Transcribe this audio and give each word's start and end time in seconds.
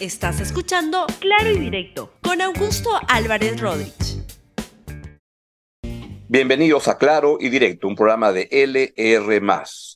Estás 0.00 0.40
escuchando 0.40 1.06
Claro 1.20 1.50
y 1.50 1.58
Directo 1.58 2.12
con 2.20 2.42
Augusto 2.42 2.90
Álvarez 3.08 3.58
Rodríguez. 3.58 4.22
Bienvenidos 6.28 6.86
a 6.88 6.98
Claro 6.98 7.38
y 7.40 7.48
Directo, 7.48 7.88
un 7.88 7.94
programa 7.94 8.30
de 8.30 8.46
LR. 8.50 9.40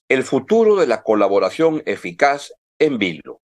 El 0.08 0.22
futuro 0.22 0.76
de 0.76 0.86
la 0.86 1.02
colaboración 1.02 1.82
eficaz 1.84 2.54
en 2.78 2.96
Vilo. 2.96 3.42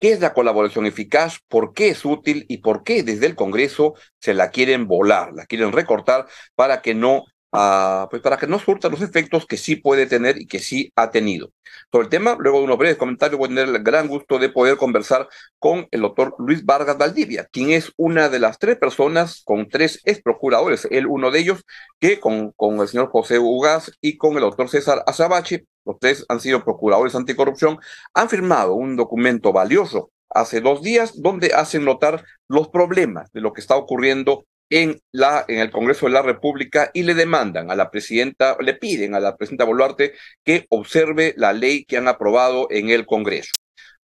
¿Qué 0.00 0.12
es 0.12 0.20
la 0.20 0.32
colaboración 0.32 0.86
eficaz? 0.86 1.40
¿Por 1.46 1.74
qué 1.74 1.90
es 1.90 2.02
útil? 2.06 2.46
¿Y 2.48 2.58
por 2.58 2.84
qué 2.84 3.02
desde 3.02 3.26
el 3.26 3.34
Congreso 3.34 3.92
se 4.18 4.32
la 4.32 4.48
quieren 4.48 4.86
volar, 4.86 5.34
la 5.34 5.44
quieren 5.44 5.72
recortar 5.72 6.26
para 6.54 6.80
que 6.80 6.94
no 6.94 7.24
pues 7.50 8.22
para 8.22 8.36
que 8.36 8.46
no 8.46 8.58
surta 8.58 8.88
los 8.88 9.00
efectos 9.00 9.46
que 9.46 9.56
sí 9.56 9.76
puede 9.76 10.06
tener 10.06 10.38
y 10.40 10.46
que 10.46 10.58
sí 10.58 10.92
ha 10.96 11.10
tenido. 11.10 11.52
Sobre 11.90 12.04
el 12.04 12.10
tema, 12.10 12.36
luego 12.38 12.58
de 12.58 12.64
unos 12.64 12.78
breves 12.78 12.96
comentarios, 12.96 13.38
voy 13.38 13.46
a 13.46 13.48
tener 13.48 13.68
el 13.68 13.82
gran 13.82 14.08
gusto 14.08 14.38
de 14.38 14.50
poder 14.50 14.76
conversar 14.76 15.28
con 15.58 15.86
el 15.90 16.02
doctor 16.02 16.34
Luis 16.38 16.64
Vargas 16.64 16.98
Valdivia, 16.98 17.48
quien 17.50 17.70
es 17.70 17.92
una 17.96 18.28
de 18.28 18.38
las 18.38 18.58
tres 18.58 18.76
personas 18.76 19.42
con 19.44 19.68
tres 19.68 20.00
ex 20.04 20.20
procuradores, 20.22 20.86
él 20.90 21.06
uno 21.06 21.30
de 21.30 21.40
ellos, 21.40 21.64
que 21.98 22.20
con, 22.20 22.52
con 22.52 22.80
el 22.80 22.88
señor 22.88 23.08
José 23.10 23.38
Ugaz 23.38 23.92
y 24.00 24.18
con 24.18 24.34
el 24.34 24.40
doctor 24.40 24.68
César 24.68 25.02
Azabache, 25.06 25.66
los 25.84 25.98
tres 25.98 26.26
han 26.28 26.40
sido 26.40 26.64
procuradores 26.64 27.14
anticorrupción, 27.14 27.78
han 28.12 28.28
firmado 28.28 28.74
un 28.74 28.96
documento 28.96 29.52
valioso 29.52 30.10
hace 30.30 30.60
dos 30.60 30.82
días 30.82 31.20
donde 31.20 31.54
hacen 31.54 31.84
notar 31.84 32.24
los 32.48 32.68
problemas 32.68 33.32
de 33.32 33.40
lo 33.40 33.52
que 33.52 33.62
está 33.62 33.76
ocurriendo 33.76 34.44
en, 34.70 35.00
la, 35.12 35.44
en 35.48 35.58
el 35.58 35.70
Congreso 35.70 36.06
de 36.06 36.12
la 36.12 36.22
República 36.22 36.90
y 36.92 37.02
le 37.02 37.14
demandan 37.14 37.70
a 37.70 37.76
la 37.76 37.90
presidenta, 37.90 38.56
le 38.60 38.74
piden 38.74 39.14
a 39.14 39.20
la 39.20 39.36
presidenta 39.36 39.64
Boluarte 39.64 40.14
que 40.44 40.66
observe 40.70 41.34
la 41.36 41.52
ley 41.52 41.84
que 41.84 41.96
han 41.96 42.08
aprobado 42.08 42.68
en 42.70 42.90
el 42.90 43.06
Congreso. 43.06 43.56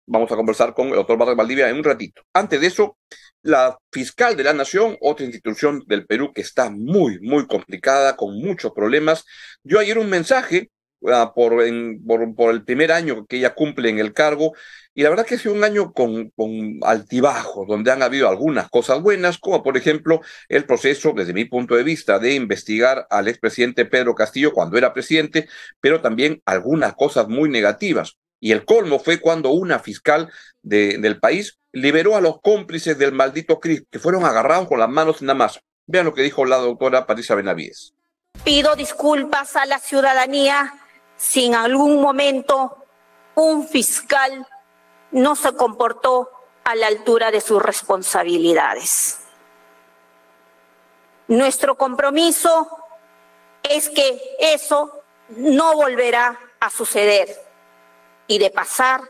Vamos 0.07 0.31
a 0.31 0.37
conversar 0.37 0.75
con 0.75 0.89
el 0.89 0.95
doctor 0.95 1.17
Vargas 1.17 1.37
Valdivia 1.37 1.69
en 1.69 1.77
un 1.77 1.85
ratito. 1.85 2.23
Antes 2.33 2.61
de 2.61 2.67
eso, 2.67 2.99
la 3.43 3.79
fiscal 3.91 4.37
de 4.37 4.45
la 4.45 4.53
Nación, 4.53 4.97
otra 5.01 5.25
institución 5.25 5.83
del 5.87 6.07
Perú 6.07 6.33
que 6.35 6.43
está 6.43 6.71
muy, 6.71 7.21
muy 7.21 7.47
complicada, 7.47 8.17
con 8.17 8.39
muchos 8.39 8.73
problemas, 8.73 9.25
dio 9.63 9.79
ayer 9.79 9.99
un 9.99 10.11
mensaje 10.11 10.71
uh, 11.05 11.33
por, 11.35 11.55
por, 12.07 12.35
por 12.35 12.55
el 12.55 12.65
primer 12.65 12.93
año 12.93 13.27
que 13.27 13.37
ella 13.37 13.55
cumple 13.55 13.89
en 13.89 13.99
el 13.99 14.13
cargo 14.13 14.53
y 14.97 15.03
la 15.03 15.11
verdad 15.11 15.27
que 15.27 15.35
ha 15.35 15.39
sido 15.39 15.55
un 15.55 15.65
año 15.65 15.93
con, 15.93 16.31
con 16.31 16.79
altibajos, 16.83 17.67
donde 17.67 17.91
han 17.91 18.03
habido 18.03 18.29
algunas 18.29 18.71
cosas 18.71 19.03
buenas, 19.03 19.39
como 19.39 19.63
por 19.63 19.77
ejemplo 19.77 20.21
el 20.49 20.65
proceso, 20.67 21.13
desde 21.17 21.33
mi 21.33 21.45
punto 21.47 21.75
de 21.75 21.83
vista, 21.83 22.21
de 22.21 22.35
investigar 22.35 23.07
al 23.11 23.27
expresidente 23.27 23.87
Pedro 23.87 24.15
Castillo 24.15 24.53
cuando 24.53 24.79
era 24.79 24.93
presidente, 24.93 25.49
pero 25.81 26.01
también 26.01 26.41
algunas 26.47 26.95
cosas 26.95 27.27
muy 27.27 27.49
negativas. 27.49 28.19
Y 28.39 28.53
el 28.53 28.65
colmo 28.65 29.01
fue 29.01 29.19
cuando 29.19 29.51
una 29.51 29.81
fiscal 29.81 30.31
de, 30.63 30.99
del 30.99 31.19
país 31.19 31.59
liberó 31.73 32.15
a 32.15 32.21
los 32.21 32.41
cómplices 32.41 32.97
del 32.97 33.11
maldito 33.11 33.59
CRIS, 33.59 33.85
que 33.91 33.99
fueron 33.99 34.25
agarrados 34.25 34.69
con 34.69 34.79
las 34.79 34.89
manos 34.89 35.21
en 35.21 35.27
la 35.27 35.35
masa. 35.35 35.61
Vean 35.87 36.05
lo 36.05 36.15
que 36.15 36.23
dijo 36.23 36.45
la 36.45 36.59
doctora 36.59 37.05
Patricia 37.05 37.35
Benavides. 37.35 37.95
Pido 38.45 38.77
disculpas 38.77 39.57
a 39.57 39.67
la 39.67 39.79
ciudadanía 39.79 40.73
si 41.17 41.47
en 41.47 41.55
algún 41.55 42.01
momento 42.01 42.85
un 43.35 43.67
fiscal 43.67 44.47
no 45.11 45.37
se 45.37 45.55
comportó 45.55 46.31
a 46.65 46.75
la 46.75 46.87
altura 46.87 47.31
de 47.31 47.41
sus 47.41 47.63
responsabilidades. 47.63 49.21
Nuestro 51.29 51.77
compromiso 51.77 52.69
es 53.63 53.89
que 53.89 54.37
eso 54.39 55.03
no 55.29 55.75
volverá 55.75 56.39
a 56.61 56.71
suceder 56.71 57.29
y 58.27 58.39
de 58.39 58.51
pasar 58.51 59.01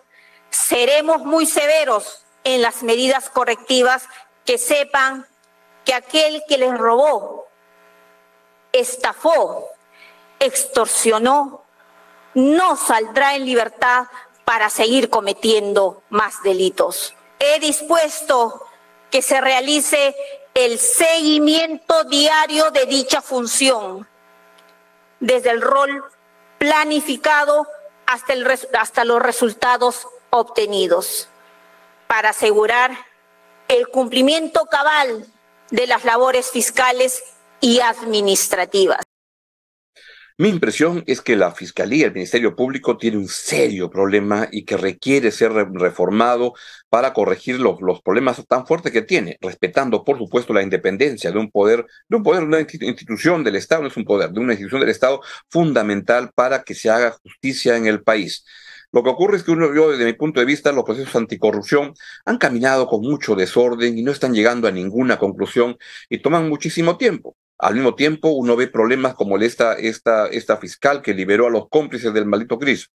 seremos 0.51 1.25
muy 1.25 1.47
severos 1.47 2.25
en 2.45 2.63
las 2.63 2.83
medidas 2.83 3.31
correctivas 3.31 4.09
que 4.45 4.59
sepan 4.59 5.27
que 5.85 5.95
aquel 5.95 6.43
que 6.49 6.59
les 6.59 6.77
robó, 6.77 7.49
estafó, 8.73 9.69
extorsionó, 10.39 11.64
no 12.35 12.77
saldrá 12.77 13.37
en 13.37 13.45
libertad 13.45 14.07
para 14.45 14.69
seguir 14.71 15.11
cometiendo 15.11 16.03
más 16.11 16.43
delitos. 16.43 17.15
He 17.39 17.61
dispuesto 17.61 18.67
que 19.11 19.23
se 19.23 19.41
realice 19.41 20.15
el 20.55 20.79
seguimiento 20.79 22.05
diario 22.05 22.71
de 22.71 22.87
dicha 22.87 23.21
función, 23.21 24.09
desde 25.21 25.51
el 25.51 25.63
rol 25.63 26.05
planificado 26.59 27.67
hasta, 28.07 29.05
los 29.05 29.23
resultados 29.23 30.07
obtenidos, 30.31 31.29
para 32.07 32.31
asegurar 32.31 32.97
el 33.69 33.89
cumplimiento 33.89 34.67
cabal 34.67 35.27
de 35.71 35.87
las 35.87 36.05
labores 36.05 36.51
fiscales 36.51 37.23
y 37.61 37.81
administrativas. 37.81 39.01
Mi 40.37 40.49
impresión 40.49 41.05
es 41.07 41.21
que 41.21 41.37
la 41.37 41.53
Fiscalía, 41.53 42.07
el 42.07 42.13
Ministerio 42.13 42.57
Público, 42.57 42.97
tiene 42.97 43.19
un 43.19 43.29
serio 43.29 43.89
problema 43.89 44.49
y 44.51 44.65
que 44.65 44.77
requiere 44.77 45.31
ser 45.31 45.53
reformado 45.53 46.55
para 46.89 47.13
corregir 47.13 47.61
los, 47.61 47.79
problemas 48.03 48.45
tan 48.49 48.67
fuertes 48.67 48.91
que 48.91 49.03
tiene, 49.03 49.39
respetando, 49.41 50.03
por 50.05 50.19
supuesto, 50.19 50.53
la 50.53 50.63
independencia 50.63 51.31
de 51.31 51.39
un 51.39 51.53
poder, 51.53 51.87
de 52.09 52.17
un 52.17 52.25
poder, 52.25 52.41
de 52.41 52.47
una 52.49 52.61
institución 52.61 53.45
del 53.45 53.55
Estado, 53.55 53.83
no 53.83 53.89
es 53.89 53.97
un 53.97 54.05
poder, 54.05 54.31
de 54.31 54.41
una 54.41 54.55
institución 54.55 54.81
del 54.81 54.91
Estado 54.91 55.21
fundamental 55.49 56.33
para 56.35 56.65
que 56.65 56.75
se 56.75 56.91
haga 56.91 57.13
justicia 57.23 57.77
en 57.77 57.87
el 57.87 58.03
país. 58.03 58.45
Lo 58.91 59.05
que 59.05 59.11
ocurre 59.11 59.37
es 59.37 59.45
que 59.45 59.53
uno, 59.53 59.73
yo 59.73 59.93
desde 59.93 60.05
mi 60.05 60.15
punto 60.15 60.41
de 60.41 60.47
vista, 60.47 60.73
los 60.73 60.85
procesos 60.85 61.15
anticorrupción 61.15 61.95
han 62.25 62.39
caminado 62.39 62.89
con 62.89 63.03
mucho 63.03 63.37
desorden 63.37 63.97
y 63.99 64.03
no 64.03 64.11
están 64.11 64.35
llegando 64.35 64.67
a 64.67 64.73
ninguna 64.73 65.17
conclusión 65.17 65.77
y 66.09 66.19
toman 66.19 66.49
muchísimo 66.49 66.97
tiempo. 66.97 67.37
Al 67.59 67.75
mismo 67.75 67.95
tiempo, 67.95 68.29
uno 68.31 68.57
ve 68.57 68.67
problemas 68.69 69.15
como 69.15 69.39
esta, 69.39 69.75
esta, 69.75 70.27
esta 70.27 70.57
fiscal 70.57 71.03
que 71.03 71.15
liberó 71.15 71.47
a 71.47 71.51
los 71.51 71.69
cómplices 71.69 72.13
del 72.13 72.27
maldito 72.27 72.59
Cris. 72.59 72.91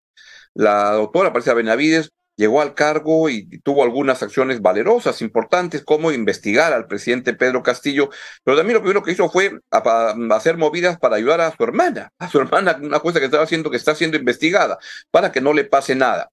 La 0.54 0.92
doctora 0.92 1.32
Patricia 1.32 1.54
Benavides 1.54 2.10
llegó 2.40 2.62
al 2.62 2.74
cargo 2.74 3.28
y 3.28 3.58
tuvo 3.60 3.84
algunas 3.84 4.22
acciones 4.22 4.62
valerosas, 4.62 5.20
importantes, 5.20 5.84
como 5.84 6.10
investigar 6.10 6.72
al 6.72 6.86
presidente 6.86 7.34
Pedro 7.34 7.62
Castillo, 7.62 8.08
pero 8.42 8.56
también 8.56 8.74
lo 8.74 8.80
primero 8.80 9.02
que 9.02 9.12
hizo 9.12 9.28
fue 9.28 9.60
hacer 9.70 10.56
movidas 10.56 10.98
para 10.98 11.16
ayudar 11.16 11.42
a 11.42 11.54
su 11.54 11.62
hermana, 11.62 12.12
a 12.18 12.30
su 12.30 12.38
hermana, 12.40 12.78
una 12.80 13.00
cosa 13.00 13.18
que 13.18 13.26
estaba 13.26 13.44
haciendo, 13.44 13.70
que 13.70 13.76
está 13.76 13.94
siendo 13.94 14.16
investigada, 14.16 14.78
para 15.10 15.32
que 15.32 15.42
no 15.42 15.52
le 15.52 15.64
pase 15.64 15.94
nada. 15.94 16.30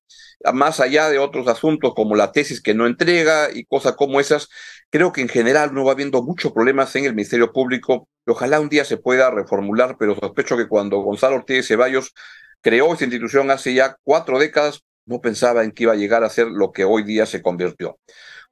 Más 0.53 0.79
allá 0.79 1.09
de 1.09 1.19
otros 1.19 1.47
asuntos 1.47 1.93
como 1.93 2.15
la 2.15 2.31
tesis 2.31 2.61
que 2.61 2.73
no 2.73 2.85
entrega 2.85 3.49
y 3.51 3.65
cosas 3.65 3.95
como 3.95 4.19
esas, 4.21 4.47
creo 4.89 5.11
que 5.11 5.21
en 5.21 5.29
general 5.29 5.73
no 5.73 5.85
va 5.85 5.91
habiendo 5.91 6.23
muchos 6.23 6.51
problemas 6.51 6.95
en 6.95 7.05
el 7.05 7.13
Ministerio 7.13 7.51
Público. 7.51 8.07
Ojalá 8.25 8.59
un 8.59 8.69
día 8.69 8.85
se 8.85 8.97
pueda 8.97 9.31
reformular, 9.31 9.97
pero 9.99 10.15
sospecho 10.15 10.57
que 10.57 10.67
cuando 10.67 10.99
Gonzalo 10.99 11.37
Ortiz 11.37 11.67
Ceballos 11.67 12.13
creó 12.61 12.93
esta 12.93 13.05
institución 13.05 13.51
hace 13.51 13.73
ya 13.73 13.97
cuatro 14.03 14.39
décadas, 14.39 14.83
no 15.05 15.21
pensaba 15.21 15.63
en 15.63 15.71
que 15.71 15.83
iba 15.83 15.93
a 15.93 15.97
llegar 15.97 16.23
a 16.23 16.29
ser 16.29 16.47
lo 16.47 16.71
que 16.71 16.83
hoy 16.83 17.03
día 17.03 17.25
se 17.25 17.41
convirtió. 17.41 17.99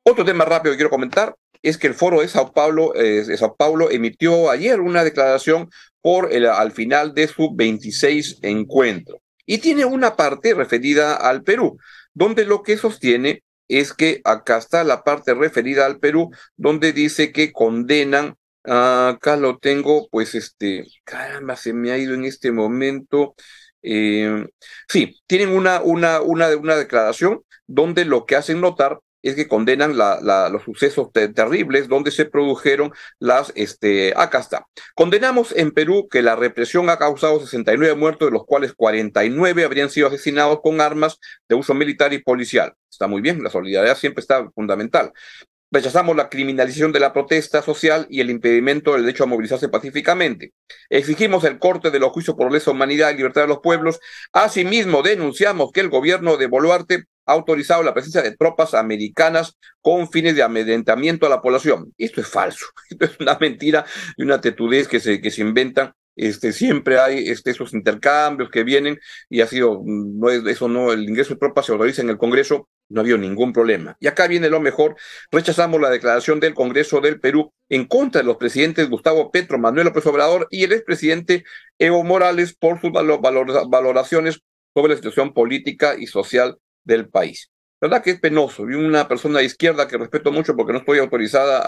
Otro 0.04 0.24
tema 0.24 0.46
rápido 0.46 0.74
que 0.74 0.78
quiero 0.78 0.90
comentar 0.90 1.36
es 1.62 1.78
que 1.78 1.88
el 1.88 1.96
foro 1.96 2.22
de 2.22 2.28
Sao 2.28 2.54
Paulo, 2.54 2.94
eh, 2.96 3.26
emitió 3.92 4.52
ayer 4.52 4.80
una 4.80 5.04
declaración 5.04 5.70
al 6.04 6.72
final 6.72 7.14
de 7.16 7.28
su 7.28 7.56
26 7.56 8.40
encuentro. 8.44 9.20
Y 9.48 9.58
tiene 9.58 9.86
una 9.86 10.16
parte 10.16 10.54
referida 10.54 11.16
al 11.16 11.44
Perú, 11.44 11.78
donde 12.14 12.46
lo 12.46 12.62
que 12.62 12.78
sostiene 12.78 13.44
es 13.68 13.94
que 13.94 14.22
acá 14.24 14.58
está 14.58 14.84
la 14.84 15.04
parte 15.04 15.34
referida 15.34 15.86
al 15.86 16.00
Perú, 16.00 16.32
donde 16.58 16.94
dice 16.94 17.32
que 17.32 17.52
condenan, 17.52 18.36
acá 18.64 19.38
lo 19.38 19.58
tengo, 19.58 20.08
pues 20.10 20.36
este, 20.36 20.86
caramba, 21.04 21.56
se 21.56 21.74
me 21.74 21.92
ha 21.92 21.98
ido 21.98 22.14
en 22.14 22.26
este 22.26 22.52
momento. 22.52 23.36
Eh, 23.82 24.48
sí, 24.90 25.22
tienen 25.28 25.50
una, 25.50 25.82
una, 25.82 26.22
una, 26.22 26.56
una 26.58 26.76
declaración 26.76 27.42
donde 27.68 28.06
lo 28.06 28.26
que 28.26 28.36
hacen 28.36 28.62
notar 28.62 29.00
es 29.30 29.36
que 29.36 29.48
condenan 29.48 29.98
los 29.98 30.64
sucesos 30.64 31.10
terribles 31.12 31.88
donde 31.88 32.12
se 32.12 32.26
produjeron 32.26 32.92
las, 33.20 33.52
este, 33.56 34.14
acá 34.16 34.40
está. 34.40 34.68
Condenamos 34.94 35.52
en 35.56 35.72
Perú 35.72 36.08
que 36.10 36.22
la 36.22 36.36
represión 36.36 36.90
ha 36.90 36.98
causado 36.98 37.40
69 37.40 37.96
muertos, 37.96 38.28
de 38.28 38.34
los 38.34 38.46
cuales 38.46 38.74
49 38.76 39.64
habrían 39.64 39.90
sido 39.90 40.08
asesinados 40.08 40.62
con 40.62 40.80
armas 40.80 41.20
de 41.50 41.56
uso 41.56 41.74
militar 41.74 42.14
y 42.14 42.20
policial. 42.20 42.74
Está 42.90 43.08
muy 43.08 43.22
bien, 43.22 43.44
la 43.44 43.50
solidaridad 43.50 43.98
siempre 43.98 44.22
está 44.22 44.50
fundamental. 44.52 45.12
Rechazamos 45.72 46.16
la 46.16 46.30
criminalización 46.30 46.92
de 46.92 47.00
la 47.00 47.12
protesta 47.12 47.62
social 47.62 48.06
y 48.10 48.22
el 48.22 48.30
impedimento 48.30 48.94
del 48.94 49.02
derecho 49.02 49.24
a 49.24 49.28
movilizarse 49.28 49.68
pacíficamente. 49.68 50.54
Exigimos 50.90 51.44
el 51.44 51.58
corte 51.58 51.90
de 51.90 52.00
los 52.00 52.12
juicios 52.12 52.38
por 52.38 52.52
lesa 52.52 52.72
humanidad 52.72 53.12
y 53.12 53.18
libertad 53.18 53.42
de 53.42 53.48
los 53.48 53.60
pueblos. 53.60 54.00
Asimismo, 54.32 55.02
denunciamos 55.02 55.72
que 55.72 55.82
el 55.82 55.90
gobierno 55.90 56.38
de 56.38 56.46
Boluarte 56.46 57.06
ha 57.26 57.34
autorizado 57.34 57.84
la 57.84 57.94
presencia 57.94 58.22
de 58.22 58.36
tropas 58.36 58.74
americanas 58.74 59.58
con 59.82 60.10
fines 60.10 60.36
de 60.36 60.44
amedrentamiento 60.44 61.26
a 61.26 61.30
la 61.30 61.42
población. 61.42 61.94
Esto 61.98 62.22
es 62.22 62.28
falso, 62.28 62.66
esto 62.90 63.06
es 63.06 63.20
una 63.20 63.38
mentira 63.40 63.86
y 64.18 64.24
una 64.24 64.42
tetudez 64.42 64.88
que 64.88 65.00
se, 65.00 65.22
que 65.22 65.32
se 65.32 65.42
inventan. 65.42 65.94
Este, 66.16 66.54
siempre 66.54 66.98
hay 66.98 67.28
este, 67.30 67.52
esos 67.52 67.74
intercambios 67.74 68.50
que 68.50 68.64
vienen 68.64 68.98
y 69.30 69.42
ha 69.42 69.48
sido, 69.48 69.82
no 69.86 70.30
es, 70.30 70.46
eso 70.46 70.70
no, 70.70 70.94
el 70.94 71.04
ingreso 71.04 71.34
de 71.34 71.40
tropas 71.40 71.66
se 71.66 71.74
autoriza 71.74 72.02
en 72.02 72.10
el 72.10 72.18
Congreso 72.18 72.70
no 72.90 73.02
había 73.02 73.18
ningún 73.18 73.54
problema. 73.54 73.98
Y 74.00 74.08
acá 74.08 74.28
viene 74.28 74.50
lo 74.50 74.60
mejor, 74.60 74.96
rechazamos 75.32 75.82
la 75.82 75.90
declaración 75.90 76.40
del 76.40 76.54
Congreso 76.54 77.02
del 77.02 77.20
Perú 77.20 77.52
en 77.70 77.86
contra 77.86 78.22
de 78.22 78.28
los 78.28 78.38
presidentes 78.38 78.90
Gustavo 78.90 79.32
Petro, 79.32 79.58
Manuel 79.58 79.88
López 79.88 80.06
Obrador 80.06 80.48
y 80.52 80.64
el 80.64 80.74
expresidente 80.74 81.44
Evo 81.80 82.04
Morales 82.04 82.56
por 82.56 82.80
sus 82.80 82.92
valoraciones 82.92 84.42
sobre 84.74 84.92
la 84.92 84.98
situación 84.98 85.34
política 85.34 85.96
y 85.98 86.08
social 86.08 86.58
del 86.86 87.10
país. 87.10 87.52
¿Verdad 87.82 88.02
que 88.02 88.12
es 88.12 88.20
penoso? 88.20 88.66
Vi 88.66 88.76
una 88.76 89.08
persona 89.08 89.40
de 89.40 89.46
izquierda 89.46 89.88
que 89.88 89.98
respeto 89.98 90.32
mucho 90.32 90.56
porque 90.56 90.72
no 90.72 90.80
estoy 90.80 91.00
autorizada 91.00 91.62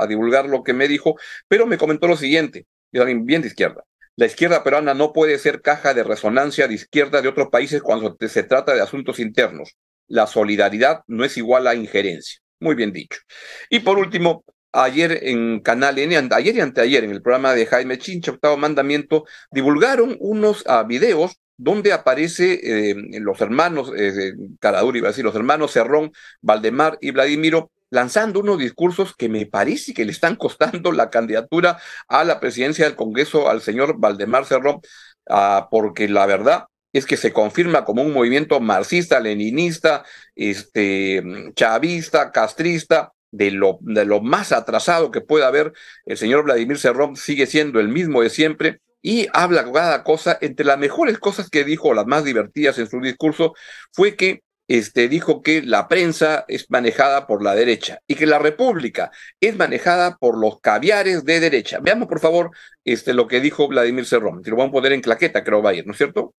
a, 0.00 0.06
divulgar 0.06 0.46
lo 0.46 0.62
que 0.62 0.72
me 0.72 0.86
dijo, 0.86 1.16
pero 1.48 1.66
me 1.66 1.78
comentó 1.78 2.06
lo 2.06 2.16
siguiente, 2.16 2.66
yo 2.92 3.00
también 3.00 3.26
bien 3.26 3.42
de 3.42 3.48
izquierda. 3.48 3.82
La 4.14 4.26
izquierda 4.26 4.62
peruana 4.62 4.94
no 4.94 5.12
puede 5.12 5.38
ser 5.38 5.60
caja 5.60 5.92
de 5.92 6.04
resonancia 6.04 6.68
de 6.68 6.74
izquierda 6.74 7.20
de 7.20 7.28
otros 7.28 7.48
países 7.48 7.82
cuando 7.82 8.16
se 8.18 8.42
trata 8.44 8.74
de 8.74 8.80
asuntos 8.80 9.18
internos 9.18 9.76
la 10.08 10.26
solidaridad 10.26 11.02
no 11.06 11.24
es 11.24 11.36
igual 11.36 11.66
a 11.66 11.74
injerencia. 11.74 12.40
Muy 12.60 12.74
bien 12.74 12.92
dicho. 12.92 13.20
Y 13.68 13.80
por 13.80 13.98
último, 13.98 14.44
ayer 14.72 15.18
en 15.22 15.60
Canal 15.60 15.98
N, 15.98 16.28
ayer 16.30 16.56
y 16.56 16.60
anteayer, 16.60 17.04
en 17.04 17.10
el 17.10 17.22
programa 17.22 17.54
de 17.54 17.66
Jaime 17.66 17.98
Chincha, 17.98 18.32
Octavo 18.32 18.56
Mandamiento, 18.56 19.24
divulgaron 19.50 20.16
unos 20.20 20.64
uh, 20.66 20.86
videos 20.86 21.36
donde 21.56 21.92
aparece 21.92 22.60
eh, 22.90 22.94
los 23.20 23.40
hermanos, 23.40 23.92
eh, 23.96 24.34
Caradura 24.60 24.98
iba 24.98 25.08
a 25.08 25.10
decir, 25.10 25.24
los 25.24 25.34
hermanos 25.34 25.72
Cerrón, 25.72 26.12
Valdemar 26.40 26.98
y 27.00 27.10
Vladimiro, 27.10 27.70
lanzando 27.90 28.40
unos 28.40 28.58
discursos 28.58 29.14
que 29.16 29.28
me 29.28 29.46
parece 29.46 29.94
que 29.94 30.04
le 30.04 30.12
están 30.12 30.36
costando 30.36 30.92
la 30.92 31.10
candidatura 31.10 31.78
a 32.08 32.24
la 32.24 32.40
presidencia 32.40 32.84
del 32.84 32.96
Congreso 32.96 33.48
al 33.48 33.62
señor 33.62 33.98
Valdemar 33.98 34.44
Cerrón, 34.44 34.80
uh, 35.28 35.68
porque 35.70 36.08
la 36.08 36.26
verdad 36.26 36.64
es 36.92 37.06
que 37.06 37.16
se 37.16 37.32
confirma 37.32 37.84
como 37.84 38.02
un 38.02 38.12
movimiento 38.12 38.58
marxista, 38.60 39.20
leninista, 39.20 40.04
este, 40.34 41.22
chavista, 41.54 42.32
castrista, 42.32 43.12
de 43.30 43.50
lo, 43.50 43.78
de 43.82 44.04
lo 44.04 44.22
más 44.22 44.52
atrasado 44.52 45.10
que 45.10 45.20
pueda 45.20 45.48
haber. 45.48 45.72
El 46.06 46.16
señor 46.16 46.44
Vladimir 46.44 46.78
Cerrón 46.78 47.16
sigue 47.16 47.46
siendo 47.46 47.80
el 47.80 47.88
mismo 47.88 48.22
de 48.22 48.30
siempre 48.30 48.80
y 49.06 49.28
habla 49.32 49.70
cada 49.72 50.02
cosa. 50.02 50.36
Entre 50.40 50.66
las 50.66 50.78
mejores 50.78 51.18
cosas 51.20 51.48
que 51.48 51.62
dijo, 51.62 51.94
las 51.94 52.06
más 52.06 52.24
divertidas 52.24 52.76
en 52.80 52.90
su 52.90 53.00
discurso, 53.00 53.54
fue 53.92 54.16
que 54.16 54.42
este, 54.66 55.06
dijo 55.06 55.42
que 55.42 55.62
la 55.62 55.86
prensa 55.86 56.44
es 56.48 56.68
manejada 56.72 57.28
por 57.28 57.40
la 57.40 57.54
derecha 57.54 58.00
y 58.08 58.16
que 58.16 58.26
la 58.26 58.40
república 58.40 59.12
es 59.38 59.56
manejada 59.56 60.16
por 60.16 60.36
los 60.36 60.58
caviares 60.60 61.24
de 61.24 61.38
derecha. 61.38 61.78
Veamos, 61.80 62.08
por 62.08 62.18
favor, 62.18 62.50
este, 62.84 63.14
lo 63.14 63.28
que 63.28 63.40
dijo 63.40 63.68
Vladimir 63.68 64.06
Cerrón. 64.06 64.42
Si 64.42 64.50
lo 64.50 64.56
vamos 64.56 64.70
a 64.70 64.78
poner 64.78 64.92
en 64.94 65.02
claqueta, 65.02 65.44
creo 65.44 65.62
va 65.62 65.70
a 65.70 65.74
ir, 65.74 65.86
¿no 65.86 65.92
es 65.92 65.98
cierto? 65.98 66.34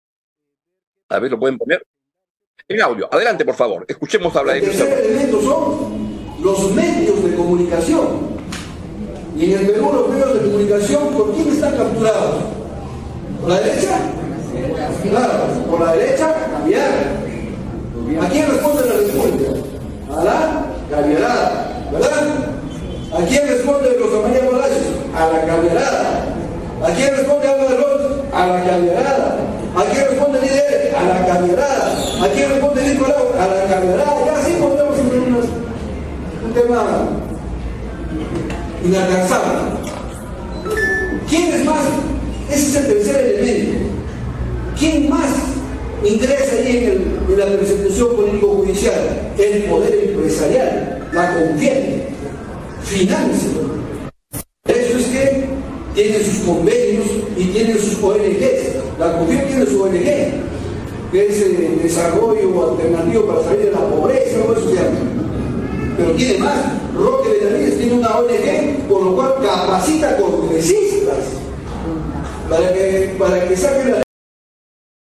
A 1.08 1.20
ver, 1.20 1.32
¿lo 1.32 1.40
pueden 1.40 1.58
poner? 1.58 1.82
En 2.68 2.82
audio. 2.82 3.08
Adelante, 3.10 3.46
por 3.46 3.56
favor. 3.56 3.86
Escuchemos 3.88 4.36
hablar 4.36 4.60
de 4.60 4.66
El 4.66 4.78
tercer 4.78 5.06
elemento 5.06 5.42
son 5.42 6.44
los 6.44 6.70
medios 6.74 7.24
de 7.24 7.34
comunicación. 7.34 8.36
Y 9.38 9.54
en 9.54 9.60
el 9.60 9.68
Perú 9.68 9.90
los 9.94 10.10
medios 10.10 10.34
de 10.34 10.42
comunicación, 10.42 11.14
¿por 11.14 11.34
quién 11.34 11.48
están 11.48 11.78
capturados? 11.78 12.57
¿Por 13.48 13.56
la 13.56 13.62
derecha? 13.62 13.98
Claro, 15.10 15.34
por 15.72 15.80
la 15.80 15.94
derecha, 15.94 16.36
cambiar. 16.52 16.92
¿A 18.22 18.28
quién 18.28 18.46
responde 18.46 18.82
la 18.86 18.94
República? 18.94 19.52
A 20.12 20.24
la 20.26 20.66
cambiarada, 20.92 21.88
¿verdad? 21.90 22.28
¿A 23.14 23.26
quién 23.26 23.48
responde 23.48 23.98
Rosa 24.02 24.28
María 24.28 24.52
Palacios? 24.52 24.88
A 25.16 25.32
la 25.32 25.46
cambiarada. 25.46 26.26
¿A 26.84 26.94
quién 26.94 27.16
responde 27.16 27.48
Álvaro 27.48 28.24
A 28.34 28.48
la 28.48 28.64
cambiarada. 28.66 29.38
¿A 29.78 29.84
quién 29.94 30.08
responde 30.10 30.42
líder? 30.42 30.96
A 30.98 31.04
la 31.04 31.26
camionada. 31.26 32.26
¿A 32.26 32.28
quién 32.28 32.50
responde 32.50 32.84
Nicolau? 32.84 33.32
A 33.40 33.48
la 33.48 33.74
camionada. 33.74 34.26
Ya 34.26 34.38
así 34.42 34.52
podemos 34.60 34.96
tener 34.98 35.20
un 36.44 36.54
tema 36.54 36.84
inalcanzable. 38.84 39.54
¿Quién 41.30 41.54
es 41.54 41.64
más? 41.64 42.07
Ese 42.50 42.68
es 42.68 42.76
el 42.76 42.88
tercer 42.88 43.26
elemento. 43.26 43.78
¿Quién 44.80 45.10
más 45.10 45.32
ingresa 46.04 46.56
ahí 46.56 46.86
en, 46.86 47.38
la 47.38 47.46
persecución 47.46 48.16
político-judicial? 48.16 49.34
El 49.38 49.64
poder 49.64 50.10
empresarial, 50.10 51.10
la 51.14 51.34
confianza, 51.34 52.04
financia. 52.84 53.50
Eso 54.66 54.98
es 54.98 55.06
que 55.08 55.46
tiene 55.94 56.24
sus 56.24 56.38
convenios 56.46 57.06
y 57.36 57.44
tiene 57.46 57.74
sus 57.76 58.02
ONGs. 58.02 58.98
La 58.98 59.18
COFIO 59.18 59.44
tiene 59.44 59.66
su 59.66 59.84
ONG, 59.84 61.12
que 61.12 61.28
es 61.28 61.42
el 61.42 61.84
desarrollo 61.84 62.70
alternativo 62.72 63.26
para 63.26 63.44
salir 63.44 63.66
de 63.66 63.72
la 63.72 63.90
pobreza, 63.90 64.38
o 64.48 64.54
eso 64.54 64.70
se 64.70 64.78
Pero 65.98 66.12
tiene 66.12 66.38
más. 66.38 66.60
Roque 66.96 67.30
Benavides 67.30 67.78
tiene 67.78 67.94
una 67.94 68.20
ONG, 68.20 68.88
por 68.88 69.04
lo 69.04 69.16
cual 69.16 69.36
capacita 69.42 70.18
congresistas 70.18 70.97
para 72.50 72.74
que, 72.74 73.16
para 73.20 73.48
que 73.48 73.58
saquen 73.58 73.92
la 73.92 74.04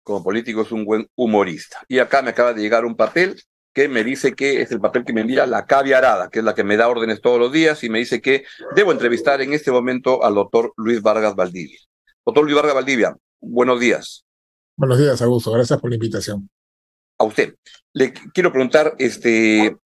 como 0.03 0.23
político 0.23 0.63
es 0.63 0.71
un 0.71 0.85
buen 0.85 1.07
humorista. 1.15 1.83
Y 1.87 1.99
acá 1.99 2.23
me 2.23 2.31
acaba 2.31 2.53
de 2.53 2.61
llegar 2.61 2.83
un 2.83 2.95
papel 2.95 3.39
que 3.73 3.87
me 3.87 4.03
dice 4.03 4.33
que 4.33 4.61
es 4.61 4.71
el 4.71 4.79
papel 4.79 5.05
que 5.05 5.13
me 5.13 5.21
envía 5.21 5.45
la 5.45 5.67
caviarada, 5.67 6.29
que 6.29 6.39
es 6.39 6.45
la 6.45 6.55
que 6.55 6.63
me 6.63 6.77
da 6.77 6.89
órdenes 6.89 7.21
todos 7.21 7.39
los 7.39 7.51
días, 7.51 7.83
y 7.83 7.89
me 7.89 7.99
dice 7.99 8.19
que 8.19 8.43
debo 8.75 8.91
entrevistar 8.91 9.39
en 9.41 9.53
este 9.53 9.71
momento 9.71 10.23
al 10.23 10.33
doctor 10.33 10.73
Luis 10.77 11.03
Vargas 11.03 11.35
Valdivia. 11.35 11.77
Doctor 12.25 12.43
Luis 12.43 12.55
Vargas 12.55 12.73
Valdivia, 12.73 13.15
buenos 13.39 13.79
días. 13.79 14.25
Buenos 14.75 14.97
días, 14.97 15.21
Augusto. 15.21 15.51
Gracias 15.51 15.79
por 15.79 15.91
la 15.91 15.97
invitación. 15.97 16.49
A 17.19 17.25
usted. 17.25 17.53
Le 17.93 18.11
quiero 18.11 18.51
preguntar, 18.51 18.95
este, 18.97 19.77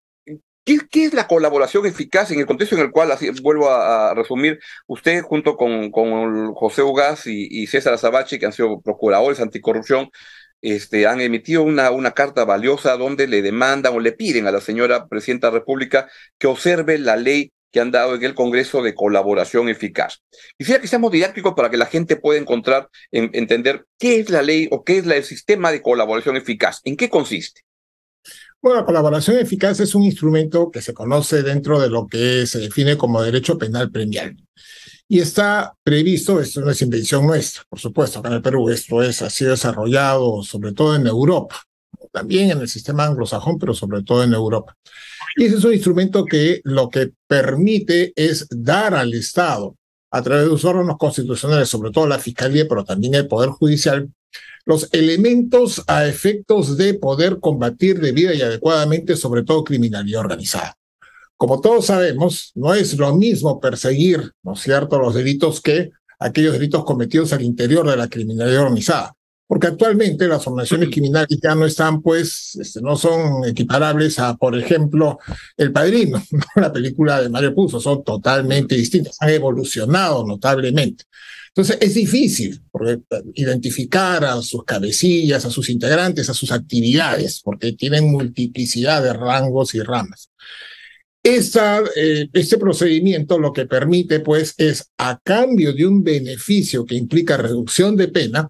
¿qué, 0.63 1.06
es 1.06 1.13
la 1.13 1.27
colaboración 1.27 1.86
eficaz 1.86 2.31
en 2.31 2.39
el 2.39 2.45
contexto 2.45 2.75
en 2.75 2.81
el 2.81 2.92
cual, 2.92 3.12
así 3.12 3.30
vuelvo 3.42 3.69
a, 3.69 4.13
resumir, 4.13 4.60
usted 4.88 5.21
junto 5.21 5.56
con, 5.57 5.92
José 6.54 6.83
Ugaz 6.83 7.27
y, 7.27 7.68
César 7.68 7.94
Azabachi, 7.94 8.39
que 8.39 8.45
han 8.45 8.54
sido 8.54 8.81
procuradores 8.81 9.39
anticorrupción, 9.39 10.10
este, 10.62 11.07
han 11.07 11.19
emitido 11.19 11.63
una, 11.63 12.12
carta 12.12 12.45
valiosa 12.45 12.95
donde 12.98 13.27
le 13.27 13.42
demandan 13.42 13.94
o 13.94 14.00
le 14.00 14.13
piden 14.13 14.48
a 14.48 14.51
la 14.51 14.62
señora 14.62 15.07
Presidenta 15.07 15.48
de 15.48 15.54
la 15.54 15.60
República 15.60 16.10
que 16.38 16.48
observe 16.48 16.98
la 16.98 17.18
ley 17.18 17.51
que 17.71 17.80
han 17.80 17.92
dado 17.92 18.16
en 18.16 18.24
el 18.24 18.36
Congreso 18.36 18.81
de 18.83 18.94
colaboración 18.94 19.68
eficaz. 19.68 20.21
Quisiera 20.57 20.80
que 20.80 20.88
seamos 20.88 21.12
didácticos 21.12 21.54
para 21.56 21.69
que 21.71 21.77
la 21.77 21.88
gente 21.88 22.16
pueda 22.16 22.39
encontrar, 22.39 22.88
entender 23.12 23.86
qué 23.98 24.19
es 24.19 24.30
la 24.30 24.44
ley 24.44 24.69
o 24.71 24.83
qué 24.83 25.00
es 25.00 25.07
el 25.07 25.24
sistema 25.24 25.71
de 25.71 25.81
colaboración 25.81 26.38
eficaz, 26.38 26.81
en 26.86 26.95
qué 26.95 27.09
consiste. 27.09 27.63
Bueno, 28.63 28.80
la 28.80 28.86
colaboración 28.86 29.39
eficaz 29.39 29.81
es 29.81 29.94
un 29.94 30.04
instrumento 30.04 30.71
que 30.71 30.81
se 30.81 30.94
conoce 30.94 31.44
dentro 31.44 31.81
de 31.81 31.89
lo 31.89 32.07
que 32.07 32.47
se 32.47 32.59
define 32.59 32.95
como 32.95 33.21
derecho 33.21 33.57
penal 33.57 33.92
premial. 33.92 34.37
Y 35.06 35.19
está 35.19 35.76
previsto, 35.83 36.40
esto 36.40 36.61
no 36.61 36.71
es 36.71 36.81
invención 36.81 37.28
nuestra, 37.28 37.64
por 37.68 37.78
supuesto, 37.78 38.19
acá 38.19 38.30
en 38.30 38.35
el 38.35 38.42
Perú, 38.42 38.69
esto 38.69 39.04
es, 39.04 39.21
ha 39.21 39.30
sido 39.30 39.52
desarrollado 39.52 40.44
sobre 40.44 40.71
todo 40.71 40.95
en 40.95 41.06
Europa, 41.07 41.61
también 42.14 42.52
en 42.52 42.61
el 42.61 42.69
sistema 42.69 43.04
anglosajón, 43.04 43.59
pero 43.59 43.73
sobre 43.73 44.02
todo 44.02 44.23
en 44.23 44.33
Europa. 44.33 44.78
Y 45.35 45.44
ese 45.44 45.57
es 45.57 45.64
un 45.66 45.73
instrumento 45.73 46.23
que 46.23 46.61
lo 46.64 46.90
que 46.90 47.11
permite 47.28 48.14
es 48.16 48.47
dar 48.49 48.95
al 48.95 49.14
Estado, 49.14 49.76
a 50.09 50.21
través 50.21 50.45
de 50.45 50.52
sus 50.52 50.64
órganos 50.64 50.95
constitucionales, 50.97 51.68
sobre 51.68 51.92
todo 51.92 52.07
la 52.07 52.18
Fiscalía, 52.18 52.66
pero 52.69 52.85
también 52.85 53.16
el 53.16 53.28
Poder 53.28 53.49
Judicial, 53.49 54.09
los 54.65 54.89
elementos 54.93 55.83
a 55.87 56.05
efectos 56.07 56.77
de 56.77 56.93
poder 56.93 57.39
combatir 57.39 57.99
debida 57.99 58.33
y 58.33 58.41
adecuadamente, 58.41 59.15
sobre 59.15 59.43
todo 59.43 59.63
criminalidad 59.63 60.21
organizada. 60.21 60.75
Como 61.35 61.59
todos 61.59 61.87
sabemos, 61.87 62.51
no 62.55 62.73
es 62.73 62.97
lo 62.97 63.15
mismo 63.15 63.59
perseguir, 63.59 64.31
¿no 64.43 64.53
es 64.53 64.61
cierto?, 64.61 64.99
los 64.99 65.13
delitos 65.13 65.59
que 65.61 65.91
aquellos 66.19 66.53
delitos 66.53 66.85
cometidos 66.85 67.33
al 67.33 67.41
interior 67.41 67.89
de 67.89 67.97
la 67.97 68.07
criminalidad 68.07 68.61
organizada. 68.61 69.13
Porque 69.45 69.67
actualmente 69.67 70.27
las 70.27 70.47
organizaciones 70.47 70.89
criminales 70.89 71.37
ya 71.43 71.53
no 71.53 71.65
están, 71.65 72.01
pues, 72.01 72.55
este, 72.55 72.81
no 72.81 72.95
son 72.95 73.45
equiparables 73.45 74.17
a, 74.19 74.35
por 74.35 74.57
ejemplo, 74.57 75.19
El 75.57 75.71
Padrino, 75.73 76.23
la 76.55 76.71
película 76.71 77.21
de 77.21 77.29
Mario 77.29 77.53
Puzo, 77.53 77.79
son 77.79 78.03
totalmente 78.03 78.75
distintas, 78.75 79.17
han 79.19 79.29
evolucionado 79.29 80.25
notablemente. 80.25 81.03
Entonces 81.56 81.78
es 81.81 81.94
difícil 81.94 82.62
porque, 82.72 83.00
identificar 83.36 84.26
a 84.26 84.42
sus 84.42 84.64
cabecillas, 84.64 85.45
a 85.45 85.52
sus 85.52 85.69
integrantes, 85.69 86.30
a 86.30 86.33
sus 86.33 86.52
actividades, 86.52 87.42
porque 87.44 87.74
tienen 87.74 88.12
multiplicidad 88.12 89.04
de 89.04 89.14
rangos 89.14 89.76
y 89.76 89.81
ramas. 89.81 90.31
Eh, 91.26 92.28
este 92.33 92.57
procedimiento 92.57 93.40
lo 93.40 93.54
que 93.54 93.66
permite, 93.66 94.19
pues, 94.19 94.56
es 94.57 94.92
a 94.98 95.19
cambio 95.24 95.74
de 95.74 95.86
un 95.86 96.04
beneficio 96.04 96.86
que 96.86 96.95
implica 96.95 97.38
reducción 97.38 97.95
de 97.95 98.10
pena, 98.10 98.50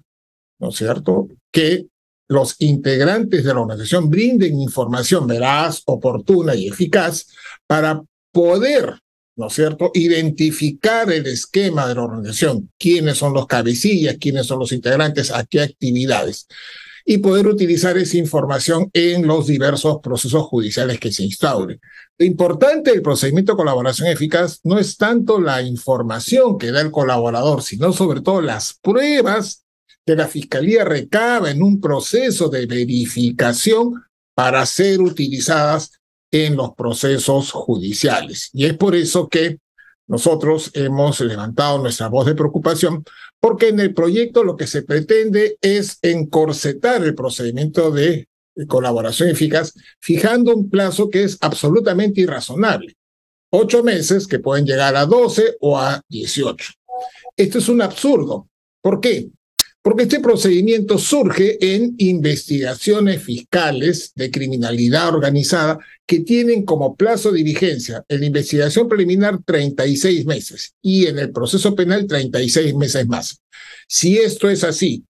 ¿no 0.60 0.70
es 0.70 0.76
cierto?, 0.76 1.28
que 1.52 1.86
los 2.30 2.56
integrantes 2.60 3.44
de 3.44 3.54
la 3.54 3.60
organización 3.60 4.10
brinden 4.10 4.60
información 4.60 5.28
veraz, 5.28 5.84
oportuna 5.86 6.56
y 6.56 6.68
eficaz 6.68 7.28
para 7.68 8.02
poder, 8.32 9.03
¿no 9.36 9.48
es 9.48 9.54
cierto?, 9.54 9.92
identificar 9.94 11.12
el 11.12 11.26
esquema 11.28 11.88
de 11.88 11.96
la 11.96 12.04
organización, 12.04 12.72
quiénes 12.78 13.18
son 13.18 13.34
los 13.34 13.48
cabecillas, 13.48 14.18
quiénes 14.20 14.46
son 14.46 14.60
los 14.60 14.72
integrantes, 14.72 15.32
a 15.32 15.46
qué 15.46 15.62
actividades 15.62 16.48
y 17.06 17.18
poder 17.18 17.48
utilizar 17.48 17.98
esa 17.98 18.18
información 18.18 18.90
en 18.94 19.28
los 19.28 19.48
diversos 19.48 20.00
procesos 20.02 20.44
judiciales 20.44 21.00
que 21.00 21.12
se 21.12 21.24
instauren. 21.24 21.80
Lo 22.18 22.26
importante 22.26 22.92
del 22.92 23.02
procedimiento 23.02 23.54
de 23.54 23.58
colaboración 23.58 24.08
eficaz 24.08 24.60
no 24.64 24.80
es 24.80 24.98
tanto 24.98 25.40
la 25.40 25.62
información 25.62 26.58
que 26.58 26.72
da 26.72 26.82
el 26.82 26.92
colaborador, 26.92 27.62
sino 27.62 27.92
sobre 27.92 28.22
todo 28.22 28.42
las 28.42 28.76
pruebas 28.82 29.66
que 30.06 30.16
la 30.16 30.28
Fiscalía 30.28 30.84
recaba 30.84 31.52
en 31.52 31.64
un 31.64 31.82
proceso 31.82 32.50
de 32.50 32.66
verificación 32.66 34.04
para 34.36 34.66
ser 34.66 35.02
utilizadas 35.02 35.92
en 36.34 36.56
los 36.56 36.74
procesos 36.74 37.52
judiciales. 37.52 38.50
Y 38.54 38.66
es 38.66 38.76
por 38.76 38.96
eso 38.96 39.30
que 39.30 39.60
nosotros 40.08 40.72
hemos 40.74 41.22
levantado 41.22 41.78
nuestra 41.78 42.08
voz 42.08 42.26
de 42.26 42.34
preocupación 42.34 43.06
porque 43.40 43.70
en 43.70 43.80
el 43.80 43.94
proyecto 43.94 44.44
lo 44.44 44.58
que 44.58 44.66
se 44.66 44.82
pretende 44.82 45.58
es 45.62 46.00
encorsetar 46.02 47.04
el 47.04 47.14
procedimiento 47.14 47.92
de 47.92 48.28
colaboración 48.68 49.30
eficaz, 49.30 49.74
fijando 50.00 50.56
un 50.56 50.70
plazo 50.70 51.10
que 51.10 51.24
es 51.24 51.38
absolutamente 51.40 52.22
irrazonable. 52.22 52.96
Ocho 53.52 53.84
meses 53.84 54.26
que 54.26 54.40
pueden 54.40 54.66
llegar 54.66 54.96
a 54.96 55.06
doce 55.06 55.56
o 55.60 55.78
a 55.78 56.02
dieciocho. 56.10 56.74
Esto 57.38 57.60
es 57.60 57.70
un 57.70 57.82
absurdo. 57.82 58.48
¿Por 58.82 59.00
qué? 59.00 59.30
Porque 59.84 60.04
este 60.04 60.22
procedimiento 60.22 60.98
surge 60.98 61.58
en 61.60 61.94
investigaciones 61.98 63.22
fiscales 63.22 64.14
de 64.16 64.32
criminalidad 64.32 65.10
organizada 65.10 65.78
que 66.08 66.22
tienen 66.22 66.64
como 66.64 66.96
plazo 66.96 67.34
de 67.34 67.44
vigencia 67.44 68.02
en 68.08 68.22
la 68.22 68.26
investigación 68.28 68.88
preliminar 68.88 69.40
36 69.46 70.26
meses 70.26 70.74
y 70.82 71.08
en 71.08 71.20
el 71.20 71.34
proceso 71.34 71.76
penal 71.76 72.08
36 72.08 72.76
meses 72.76 73.06
más. 73.10 73.42
Si 73.86 74.18
esto 74.18 74.50
es 74.50 74.64
así, 74.64 75.04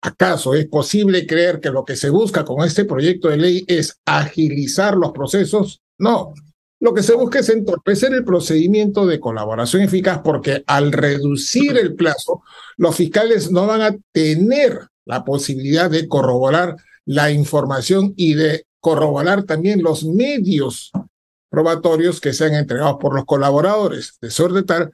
¿acaso 0.00 0.54
es 0.54 0.66
posible 0.66 1.26
creer 1.26 1.60
que 1.60 1.70
lo 1.70 1.84
que 1.84 1.96
se 1.96 2.08
busca 2.08 2.42
con 2.42 2.64
este 2.66 2.86
proyecto 2.86 3.28
de 3.28 3.36
ley 3.36 3.64
es 3.68 3.98
agilizar 4.06 4.96
los 4.96 5.12
procesos? 5.12 5.82
No, 5.98 6.32
lo 6.80 6.92
que 6.92 7.02
se 7.02 7.14
busca 7.14 7.38
es 7.38 7.48
entorpecer 7.48 8.12
el 8.12 8.24
procedimiento 8.24 9.06
de 9.06 9.20
colaboración 9.20 9.82
eficaz 9.82 10.20
porque 10.22 10.62
al 10.66 10.92
reducir 10.92 11.78
el 11.78 11.94
plazo, 11.94 12.42
los 12.76 12.94
fiscales 12.94 13.50
no 13.50 13.66
van 13.66 13.80
a 13.82 13.96
tener 14.12 14.88
la 15.04 15.24
posibilidad 15.24 15.90
de 15.90 16.06
corroborar 16.08 16.76
la 17.06 17.30
información 17.30 18.12
y 18.16 18.34
de 18.34 18.66
corroborar 18.80 19.44
también 19.44 19.82
los 19.82 20.04
medios 20.04 20.92
probatorios 21.48 22.20
que 22.20 22.32
sean 22.32 22.54
entregados 22.54 22.96
por 23.00 23.14
los 23.14 23.24
colaboradores, 23.24 24.18
de 24.20 24.30
suerte 24.30 24.62
tal 24.64 24.92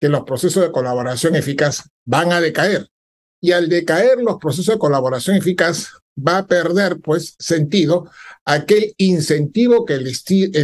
que 0.00 0.08
los 0.08 0.22
procesos 0.24 0.62
de 0.62 0.70
colaboración 0.72 1.34
eficaz 1.34 1.88
van 2.04 2.32
a 2.32 2.40
decaer. 2.40 2.88
Y 3.40 3.52
al 3.52 3.68
decaer 3.68 4.18
los 4.18 4.36
procesos 4.36 4.74
de 4.74 4.78
colaboración 4.78 5.36
eficaz, 5.36 5.88
va 6.16 6.38
a 6.38 6.46
perder 6.46 7.00
pues 7.00 7.34
sentido 7.38 8.10
aquel 8.44 8.94
incentivo 8.98 9.84
que 9.84 9.94
el, 9.94 10.06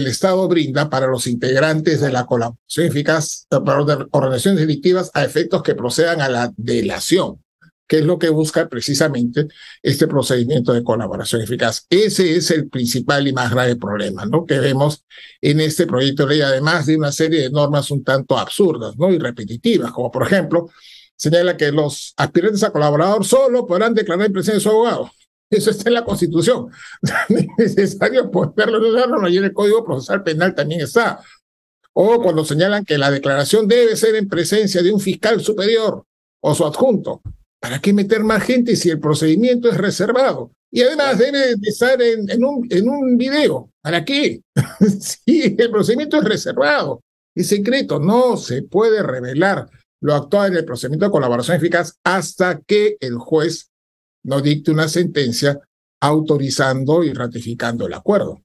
Estado 0.06 0.46
brinda 0.48 0.90
para 0.90 1.06
los 1.06 1.26
integrantes 1.26 2.00
de 2.00 2.12
la 2.12 2.26
colaboración 2.26 2.86
eficaz, 2.86 3.46
para 3.48 3.80
organizaciones 4.10 4.60
delictivas 4.60 5.10
a 5.14 5.24
efectos 5.24 5.62
que 5.62 5.74
procedan 5.74 6.20
a 6.20 6.28
la 6.28 6.52
delación, 6.56 7.42
que 7.88 7.98
es 7.98 8.04
lo 8.04 8.18
que 8.18 8.28
busca 8.28 8.68
precisamente 8.68 9.48
este 9.82 10.06
procedimiento 10.06 10.72
de 10.72 10.84
colaboración 10.84 11.42
eficaz. 11.42 11.86
Ese 11.90 12.36
es 12.36 12.50
el 12.50 12.68
principal 12.68 13.26
y 13.26 13.32
más 13.32 13.50
grave 13.50 13.76
problema 13.76 14.26
¿no? 14.26 14.44
que 14.44 14.60
vemos 14.60 15.04
en 15.40 15.60
este 15.60 15.86
proyecto 15.86 16.26
de 16.26 16.34
ley, 16.34 16.42
además 16.42 16.86
de 16.86 16.96
una 16.96 17.12
serie 17.12 17.42
de 17.42 17.50
normas 17.50 17.90
un 17.90 18.04
tanto 18.04 18.38
absurdas 18.38 18.96
¿no? 18.96 19.10
y 19.10 19.18
repetitivas, 19.18 19.90
como 19.92 20.10
por 20.10 20.24
ejemplo 20.24 20.70
señala 21.16 21.54
que 21.54 21.70
los 21.70 22.14
aspirantes 22.16 22.62
a 22.62 22.72
colaborador 22.72 23.26
solo 23.26 23.66
podrán 23.66 23.92
declarar 23.92 24.26
en 24.26 24.32
presencia 24.32 24.54
de 24.54 24.60
su 24.60 24.70
abogado. 24.70 25.10
Eso 25.50 25.70
está 25.70 25.90
en 25.90 25.94
la 25.94 26.04
Constitución. 26.04 26.68
es 27.58 27.76
necesario 27.76 28.30
ponerlo 28.30 29.26
en 29.26 29.44
el 29.44 29.52
Código 29.52 29.84
Procesal 29.84 30.22
Penal 30.22 30.54
también 30.54 30.82
está. 30.82 31.20
O 31.92 32.22
cuando 32.22 32.44
señalan 32.44 32.84
que 32.84 32.96
la 32.96 33.10
declaración 33.10 33.66
debe 33.66 33.96
ser 33.96 34.14
en 34.14 34.28
presencia 34.28 34.80
de 34.80 34.92
un 34.92 35.00
fiscal 35.00 35.40
superior 35.40 36.04
o 36.40 36.54
su 36.54 36.64
adjunto. 36.64 37.20
¿Para 37.60 37.80
qué 37.80 37.92
meter 37.92 38.22
más 38.22 38.44
gente 38.44 38.76
si 38.76 38.90
el 38.90 39.00
procedimiento 39.00 39.68
es 39.68 39.76
reservado? 39.76 40.52
Y 40.70 40.82
además 40.82 41.18
debe 41.18 41.56
estar 41.62 42.00
en, 42.00 42.30
en, 42.30 42.44
un, 42.44 42.66
en 42.70 42.88
un 42.88 43.18
video. 43.18 43.70
¿Para 43.82 44.04
qué? 44.04 44.40
si 45.00 45.56
el 45.58 45.70
procedimiento 45.70 46.18
es 46.18 46.24
reservado, 46.24 47.02
es 47.34 47.48
secreto, 47.48 47.98
no 47.98 48.36
se 48.36 48.62
puede 48.62 49.02
revelar 49.02 49.68
lo 50.00 50.14
actual 50.14 50.52
en 50.52 50.58
el 50.58 50.64
procedimiento 50.64 51.06
de 51.06 51.10
colaboración 51.10 51.56
eficaz 51.56 51.98
hasta 52.04 52.60
que 52.60 52.96
el 53.00 53.16
juez 53.18 53.69
no 54.24 54.40
dicte 54.40 54.70
una 54.70 54.88
sentencia 54.88 55.58
autorizando 56.00 57.04
y 57.04 57.12
ratificando 57.12 57.86
el 57.86 57.94
acuerdo. 57.94 58.42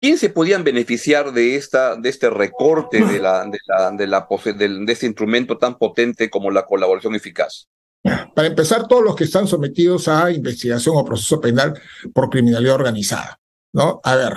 ¿Quién 0.00 0.16
se 0.16 0.30
podían 0.30 0.62
beneficiar 0.62 1.32
de, 1.32 1.56
esta, 1.56 1.96
de 1.96 2.08
este 2.08 2.30
recorte 2.30 3.04
de, 3.04 3.18
la, 3.18 3.44
de, 3.46 3.58
la, 3.66 3.90
de, 3.90 4.06
la, 4.06 4.28
de 4.56 4.92
este 4.92 5.06
instrumento 5.06 5.58
tan 5.58 5.76
potente 5.76 6.30
como 6.30 6.50
la 6.50 6.64
colaboración 6.64 7.16
eficaz? 7.16 7.68
Para 8.02 8.46
empezar, 8.46 8.86
todos 8.86 9.02
los 9.02 9.16
que 9.16 9.24
están 9.24 9.48
sometidos 9.48 10.06
a 10.06 10.30
investigación 10.30 10.94
o 10.96 11.04
proceso 11.04 11.40
penal 11.40 11.74
por 12.14 12.30
criminalidad 12.30 12.76
organizada. 12.76 13.40
¿no? 13.72 14.00
A 14.04 14.14
ver, 14.14 14.34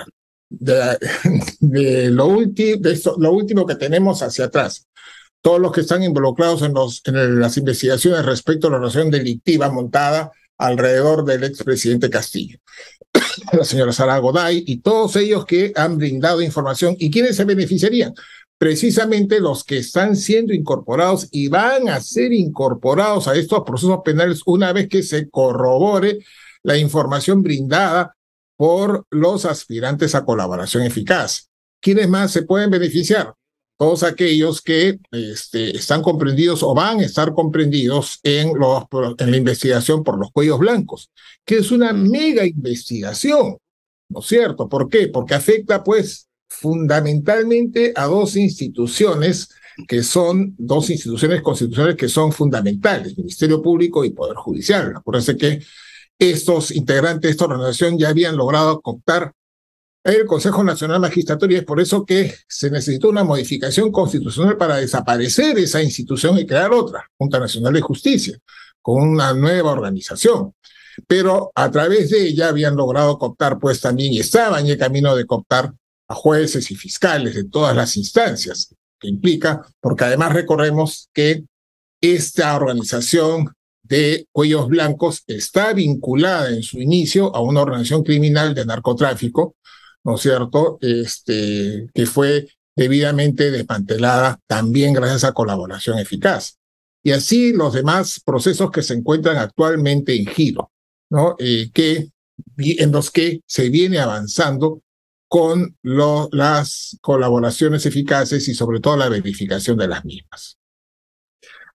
de, 0.50 2.10
lo, 2.10 2.28
de 2.40 3.00
lo 3.18 3.32
último 3.32 3.64
que 3.64 3.76
tenemos 3.76 4.22
hacia 4.22 4.46
atrás, 4.46 4.88
todos 5.42 5.60
los 5.60 5.72
que 5.72 5.82
están 5.82 6.02
involucrados 6.02 6.62
en, 6.62 7.40
las 7.40 7.56
investigaciones 7.56 8.24
respecto 8.24 8.68
a 8.68 8.70
la 8.70 8.78
relación 8.78 9.10
delictiva 9.10 9.70
montada 9.70 10.30
alrededor 10.56 11.24
del 11.24 11.42
expresidente 11.42 12.08
Castillo, 12.08 12.58
la 13.52 13.64
señora 13.64 13.92
Sara 13.92 14.18
Goday 14.18 14.62
y 14.66 14.78
todos 14.78 15.16
ellos 15.16 15.44
que 15.44 15.72
han 15.74 15.98
brindado 15.98 16.40
información 16.40 16.94
y 16.98 17.10
quiénes 17.10 17.36
se 17.36 17.44
beneficiarían. 17.44 18.14
Precisamente 18.56 19.40
los 19.40 19.64
que 19.64 19.78
están 19.78 20.14
siendo 20.14 20.54
incorporados 20.54 21.26
y 21.32 21.48
van 21.48 21.88
a 21.88 22.00
ser 22.00 22.32
incorporados 22.32 23.26
a 23.26 23.34
estos 23.34 23.64
procesos 23.66 23.98
penales 24.04 24.42
una 24.46 24.72
vez 24.72 24.88
que 24.88 25.02
se 25.02 25.28
corrobore 25.28 26.20
la 26.62 26.78
información 26.78 27.42
brindada 27.42 28.14
por 28.56 29.04
los 29.10 29.46
aspirantes 29.46 30.14
a 30.14 30.24
colaboración 30.24 30.84
eficaz. 30.84 31.50
¿Quiénes 31.80 32.08
más 32.08 32.30
se 32.30 32.42
pueden 32.42 32.70
beneficiar? 32.70 33.34
Todos 33.82 34.04
aquellos 34.04 34.62
que 34.62 35.00
este, 35.10 35.76
están 35.76 36.02
comprendidos 36.02 36.62
o 36.62 36.72
van 36.72 37.00
a 37.00 37.04
estar 37.04 37.34
comprendidos 37.34 38.20
en, 38.22 38.52
en 39.18 39.30
la 39.32 39.36
investigación 39.36 40.04
por 40.04 40.20
los 40.20 40.30
cuellos 40.30 40.60
blancos, 40.60 41.10
que 41.44 41.56
es 41.56 41.72
una 41.72 41.92
mega 41.92 42.46
investigación, 42.46 43.58
¿no 44.08 44.20
es 44.20 44.26
cierto? 44.26 44.68
¿Por 44.68 44.88
qué? 44.88 45.08
Porque 45.08 45.34
afecta 45.34 45.82
pues 45.82 46.28
fundamentalmente 46.48 47.92
a 47.96 48.04
dos 48.04 48.36
instituciones 48.36 49.48
que 49.88 50.04
son 50.04 50.54
dos 50.56 50.88
instituciones 50.88 51.42
constitucionales 51.42 51.96
que 51.96 52.08
son 52.08 52.30
fundamentales, 52.30 53.18
Ministerio 53.18 53.60
Público 53.60 54.04
y 54.04 54.10
Poder 54.10 54.36
Judicial. 54.36 54.92
Acuérdense 54.94 55.36
que 55.36 55.60
estos 56.20 56.70
integrantes 56.70 57.22
de 57.22 57.30
esta 57.30 57.46
organización 57.46 57.98
ya 57.98 58.10
habían 58.10 58.36
logrado 58.36 58.80
cooptar 58.80 59.32
el 60.04 60.26
Consejo 60.26 60.64
Nacional 60.64 61.00
Magistratural 61.00 61.52
y 61.52 61.56
es 61.56 61.64
por 61.64 61.80
eso 61.80 62.04
que 62.04 62.34
se 62.48 62.70
necesitó 62.70 63.08
una 63.08 63.24
modificación 63.24 63.92
constitucional 63.92 64.56
para 64.56 64.76
desaparecer 64.76 65.58
esa 65.58 65.82
institución 65.82 66.38
y 66.38 66.46
crear 66.46 66.72
otra, 66.72 67.08
Junta 67.16 67.38
Nacional 67.38 67.72
de 67.72 67.80
Justicia, 67.80 68.36
con 68.80 69.00
una 69.02 69.32
nueva 69.32 69.70
organización. 69.70 70.54
Pero 71.06 71.52
a 71.54 71.70
través 71.70 72.10
de 72.10 72.26
ella 72.26 72.48
habían 72.48 72.76
logrado 72.76 73.18
cooptar, 73.18 73.58
pues 73.58 73.80
también, 73.80 74.12
y 74.12 74.20
estaban 74.20 74.64
en 74.64 74.72
el 74.72 74.78
camino 74.78 75.14
de 75.14 75.24
cooptar 75.24 75.72
a 76.08 76.14
jueces 76.14 76.70
y 76.70 76.74
fiscales 76.74 77.34
de 77.34 77.44
todas 77.44 77.74
las 77.74 77.96
instancias, 77.96 78.74
que 78.98 79.08
implica, 79.08 79.62
porque 79.80 80.04
además 80.04 80.32
recordemos 80.32 81.08
que 81.12 81.44
esta 82.00 82.54
organización 82.56 83.52
de 83.82 84.26
cuellos 84.32 84.68
blancos 84.68 85.22
está 85.26 85.72
vinculada 85.72 86.50
en 86.50 86.62
su 86.62 86.80
inicio 86.80 87.34
a 87.34 87.40
una 87.40 87.62
organización 87.62 88.02
criminal 88.02 88.54
de 88.54 88.66
narcotráfico, 88.66 89.56
¿no 90.04 90.16
es 90.16 90.20
cierto?, 90.20 90.78
este, 90.80 91.88
que 91.94 92.06
fue 92.06 92.48
debidamente 92.76 93.50
desmantelada 93.50 94.40
también 94.46 94.94
gracias 94.94 95.24
a 95.24 95.32
colaboración 95.32 95.98
eficaz. 95.98 96.58
Y 97.04 97.12
así 97.12 97.52
los 97.52 97.74
demás 97.74 98.20
procesos 98.24 98.70
que 98.70 98.82
se 98.82 98.94
encuentran 98.94 99.36
actualmente 99.36 100.14
en 100.14 100.26
giro, 100.26 100.70
¿no? 101.10 101.36
Eh, 101.38 101.70
que, 101.72 102.10
en 102.56 102.92
los 102.92 103.10
que 103.10 103.40
se 103.46 103.68
viene 103.70 103.98
avanzando 103.98 104.82
con 105.28 105.76
las 105.82 106.98
colaboraciones 107.00 107.86
eficaces 107.86 108.46
y 108.48 108.54
sobre 108.54 108.80
todo 108.80 108.96
la 108.96 109.08
verificación 109.08 109.78
de 109.78 109.88
las 109.88 110.04
mismas. 110.04 110.58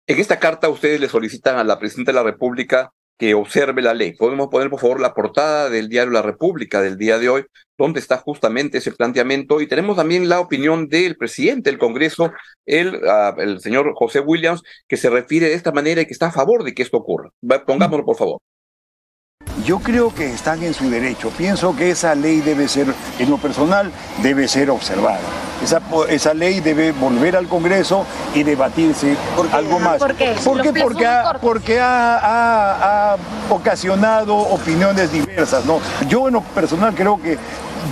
En 0.07 0.19
esta 0.19 0.39
carta 0.39 0.69
ustedes 0.69 1.01
le 1.01 1.09
solicitan 1.09 1.57
a 1.57 1.65
la 1.65 1.79
Presidenta 1.79 2.13
de 2.13 2.17
la 2.17 2.25
República 2.25 2.93
que 3.19 3.35
observe 3.35 3.83
la 3.83 3.95
ley. 3.95 4.15
Podemos 4.15 4.49
poner, 4.49 4.71
por 4.71 4.81
favor, 4.81 5.01
la 5.01 5.15
portada 5.15 5.71
del 5.71 5.89
diario 5.89 6.13
La 6.13 6.23
República 6.23 6.81
del 6.81 6.99
día 6.99 7.19
de 7.19 7.29
hoy, 7.29 7.45
donde 7.79 8.01
está 8.01 8.19
justamente 8.19 8.79
ese 8.79 8.93
planteamiento. 8.93 9.61
Y 9.61 9.67
tenemos 9.67 9.97
también 9.97 10.29
la 10.29 10.41
opinión 10.41 10.89
del 10.89 11.17
presidente 11.17 11.71
del 11.71 11.79
Congreso, 11.79 12.33
el, 12.67 13.01
ah, 13.09 13.35
el 13.39 13.61
señor 13.61 13.93
José 13.95 14.21
Williams, 14.21 14.63
que 14.89 14.97
se 14.97 15.11
refiere 15.11 15.49
de 15.49 15.55
esta 15.55 15.73
manera 15.73 16.01
y 16.01 16.07
que 16.07 16.13
está 16.13 16.27
a 16.27 16.33
favor 16.33 16.65
de 16.65 16.75
que 16.75 16.83
esto 16.83 16.97
ocurra. 16.99 17.31
Pongámoslo, 17.67 18.05
por 18.05 18.17
favor. 18.17 18.41
Yo 19.65 19.79
creo 19.79 20.15
que 20.15 20.33
están 20.33 20.63
en 20.63 20.75
su 20.75 20.91
derecho. 20.91 21.31
Pienso 21.31 21.75
que 21.75 21.91
esa 21.91 22.15
ley 22.15 22.41
debe 22.41 22.69
ser, 22.69 22.87
en 23.19 23.31
lo 23.31 23.39
personal, 23.39 23.91
debe 24.23 24.47
ser 24.47 24.71
observada. 24.71 25.21
Esa, 25.63 25.81
esa 26.11 26.35
ley 26.35 26.61
debe 26.61 26.93
volver 26.93 27.37
al 27.37 27.49
Congreso 27.49 28.05
y 28.35 28.43
debatirse 28.43 29.17
algo 29.53 29.79
más. 29.79 29.99
¿Por 29.99 30.15
qué? 30.15 30.35
Porque, 30.45 30.73
porque, 30.73 31.07
ha, 31.07 31.33
porque 31.41 31.81
ha, 31.81 33.13
ha, 33.13 33.17
ocasionado 33.49 34.37
opiniones 34.37 35.11
diversas. 35.11 35.65
¿no? 35.65 35.81
Yo 36.09 36.29
en 36.29 36.35
lo 36.35 36.43
personal 36.43 36.95
creo 36.95 37.21
que 37.21 37.39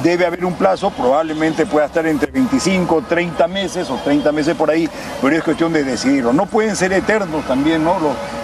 debe 0.02 0.26
haber 0.26 0.45
un 0.45 0.55
plazo, 0.55 0.91
probablemente 0.91 1.67
pueda 1.67 1.87
estar 1.87 2.07
entre 2.07 2.31
25, 2.31 3.05
30 3.09 3.47
meses 3.49 3.91
o 3.91 3.97
30 3.97 4.33
meses 4.33 4.55
por 4.57 4.71
ahí, 4.71 4.88
pero 5.21 5.37
es 5.37 5.43
cuestión 5.43 5.73
de 5.73 5.85
decidirlo. 5.85 6.33
No 6.33 6.47
pueden 6.47 6.76
ser 6.76 6.93
eternos 6.93 7.47
también, 7.47 7.85
¿no? 7.85 7.97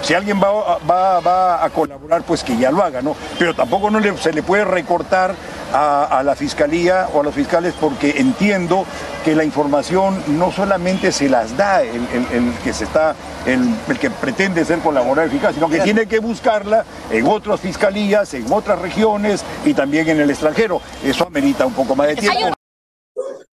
Si 0.03 0.15
alguien 0.15 0.41
va, 0.41 0.79
va, 0.79 1.21
va, 1.21 1.65
a 1.65 1.71
colaborar, 1.71 2.23
pues 2.23 2.43
que 2.43 2.57
ya 2.57 2.71
lo 2.71 2.83
haga, 2.83 3.03
¿no? 3.03 3.17
Pero 3.39 3.55
tampoco 3.55 3.91
no 3.91 4.01
se 4.17 4.33
le 4.33 4.43
puede 4.43 4.65
recortar 4.65 5.35
a, 5.73 6.23
la 6.25 6.35
fiscalía 6.35 7.09
o 7.13 7.21
a 7.21 7.25
los 7.25 7.35
fiscales 7.35 7.75
porque 7.79 8.15
entiendo 8.19 8.85
que 9.25 9.35
la 9.35 9.45
información 9.45 10.23
no 10.39 10.51
solamente 10.51 11.13
se 11.13 11.29
las 11.29 11.57
da 11.57 11.83
el, 11.83 12.55
que 12.65 12.73
se 12.73 12.85
está, 12.85 13.15
el, 13.47 13.77
que 13.99 14.11
pretende 14.11 14.65
ser 14.65 14.79
colaborador 14.79 15.31
eficaz, 15.31 15.55
sino 15.55 15.69
que 15.69 15.81
tiene 15.81 16.07
que 16.07 16.19
buscarla 16.19 16.85
en 17.11 17.27
otras 17.27 17.61
fiscalías, 17.61 18.33
en 18.35 18.51
otras 18.53 18.79
regiones 18.81 19.45
y 19.65 19.75
también 19.75 20.09
en 20.09 20.21
el 20.21 20.31
extranjero. 20.31 20.81
Eso 21.05 21.27
amerita 21.27 21.67
un 21.67 21.75
poco 21.75 21.95
más 21.95 22.09
de 22.09 22.17
tiempo. 22.17 22.58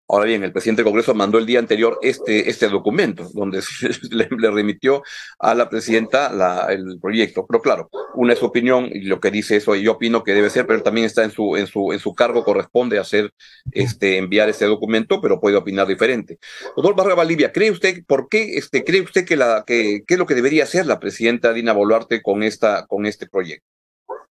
Ahora 0.08 0.26
bien, 0.26 0.44
el 0.44 0.52
presidente 0.52 0.82
del 0.82 0.86
Congreso 0.86 1.14
mandó 1.14 1.38
el 1.38 1.46
día 1.46 1.58
anterior 1.58 1.98
este, 2.00 2.48
este 2.48 2.68
documento, 2.68 3.28
donde 3.34 3.60
le, 4.10 4.28
remitió 4.50 5.02
a 5.40 5.52
la 5.54 5.68
presidenta 5.68 6.32
la, 6.32 6.66
el 6.70 7.00
proyecto. 7.00 7.44
Pero 7.46 7.60
claro, 7.60 7.90
una 8.14 8.32
es 8.32 8.38
su 8.38 8.46
opinión 8.46 8.88
y 8.92 9.02
lo 9.02 9.18
que 9.18 9.32
dice 9.32 9.56
eso, 9.56 9.74
y 9.74 9.82
yo 9.82 9.92
opino 9.92 10.22
que 10.22 10.32
debe 10.32 10.48
ser, 10.50 10.66
pero 10.66 10.82
también 10.82 11.06
está 11.06 11.24
en 11.24 11.32
su, 11.32 11.56
en 11.56 11.66
su, 11.66 11.92
en 11.92 11.98
su 11.98 12.14
cargo, 12.14 12.44
corresponde 12.44 13.00
hacer, 13.00 13.32
este, 13.72 14.18
enviar 14.18 14.48
ese 14.48 14.66
documento, 14.66 15.20
pero 15.20 15.40
puede 15.40 15.56
opinar 15.56 15.88
diferente. 15.88 16.38
Doctor 16.76 16.94
Barra 16.94 17.14
Valdivia, 17.16 17.50
¿cree 17.50 17.72
usted, 17.72 18.04
por 18.06 18.28
qué, 18.28 18.58
este, 18.58 18.84
cree 18.84 19.00
usted 19.00 19.24
que 19.24 19.36
la, 19.36 19.64
que, 19.66 20.02
qué 20.06 20.14
es 20.14 20.18
lo 20.18 20.26
que 20.26 20.34
debería 20.36 20.64
hacer 20.64 20.86
la 20.86 21.00
presidenta 21.00 21.52
Dina 21.52 21.72
Boluarte 21.72 22.22
con 22.22 22.44
esta, 22.44 22.86
con 22.86 23.06
este 23.06 23.26
proyecto? 23.26 23.75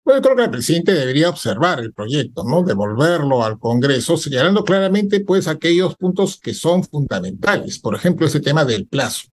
Bueno, 0.03 0.19
yo 0.19 0.23
creo 0.23 0.35
que 0.35 0.43
el 0.43 0.51
presidente 0.51 0.93
debería 0.93 1.29
observar 1.29 1.79
el 1.79 1.93
proyecto, 1.93 2.43
¿no? 2.43 2.63
Devolverlo 2.63 3.43
al 3.43 3.59
Congreso, 3.59 4.17
señalando 4.17 4.63
claramente, 4.63 5.19
pues, 5.19 5.47
aquellos 5.47 5.95
puntos 5.95 6.39
que 6.39 6.53
son 6.53 6.83
fundamentales. 6.83 7.77
Por 7.77 7.95
ejemplo, 7.95 8.25
ese 8.25 8.39
tema 8.39 8.65
del 8.65 8.87
plazo. 8.87 9.27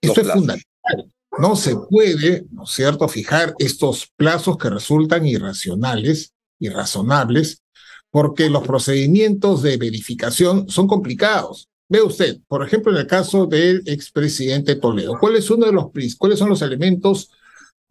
Esto 0.00 0.20
es 0.20 0.28
fundamental. 0.28 1.12
No 1.38 1.56
se 1.56 1.74
puede, 1.90 2.44
¿no 2.52 2.64
es 2.64 2.70
cierto?, 2.70 3.08
fijar 3.08 3.54
estos 3.58 4.08
plazos 4.16 4.58
que 4.58 4.70
resultan 4.70 5.26
irracionales, 5.26 6.34
irrazonables, 6.60 7.62
porque 8.10 8.50
los 8.50 8.64
procedimientos 8.66 9.62
de 9.62 9.76
verificación 9.78 10.68
son 10.68 10.86
complicados. 10.86 11.68
Ve 11.88 12.02
usted, 12.02 12.38
por 12.46 12.64
ejemplo, 12.64 12.92
en 12.92 12.98
el 12.98 13.06
caso 13.06 13.46
del 13.46 13.82
expresidente 13.86 14.76
Toledo, 14.76 15.18
¿cuál 15.18 15.36
es 15.36 15.50
uno 15.50 15.66
de 15.66 15.72
los, 15.72 15.86
¿cuáles 16.18 16.38
son 16.38 16.50
los 16.50 16.62
elementos 16.62 17.30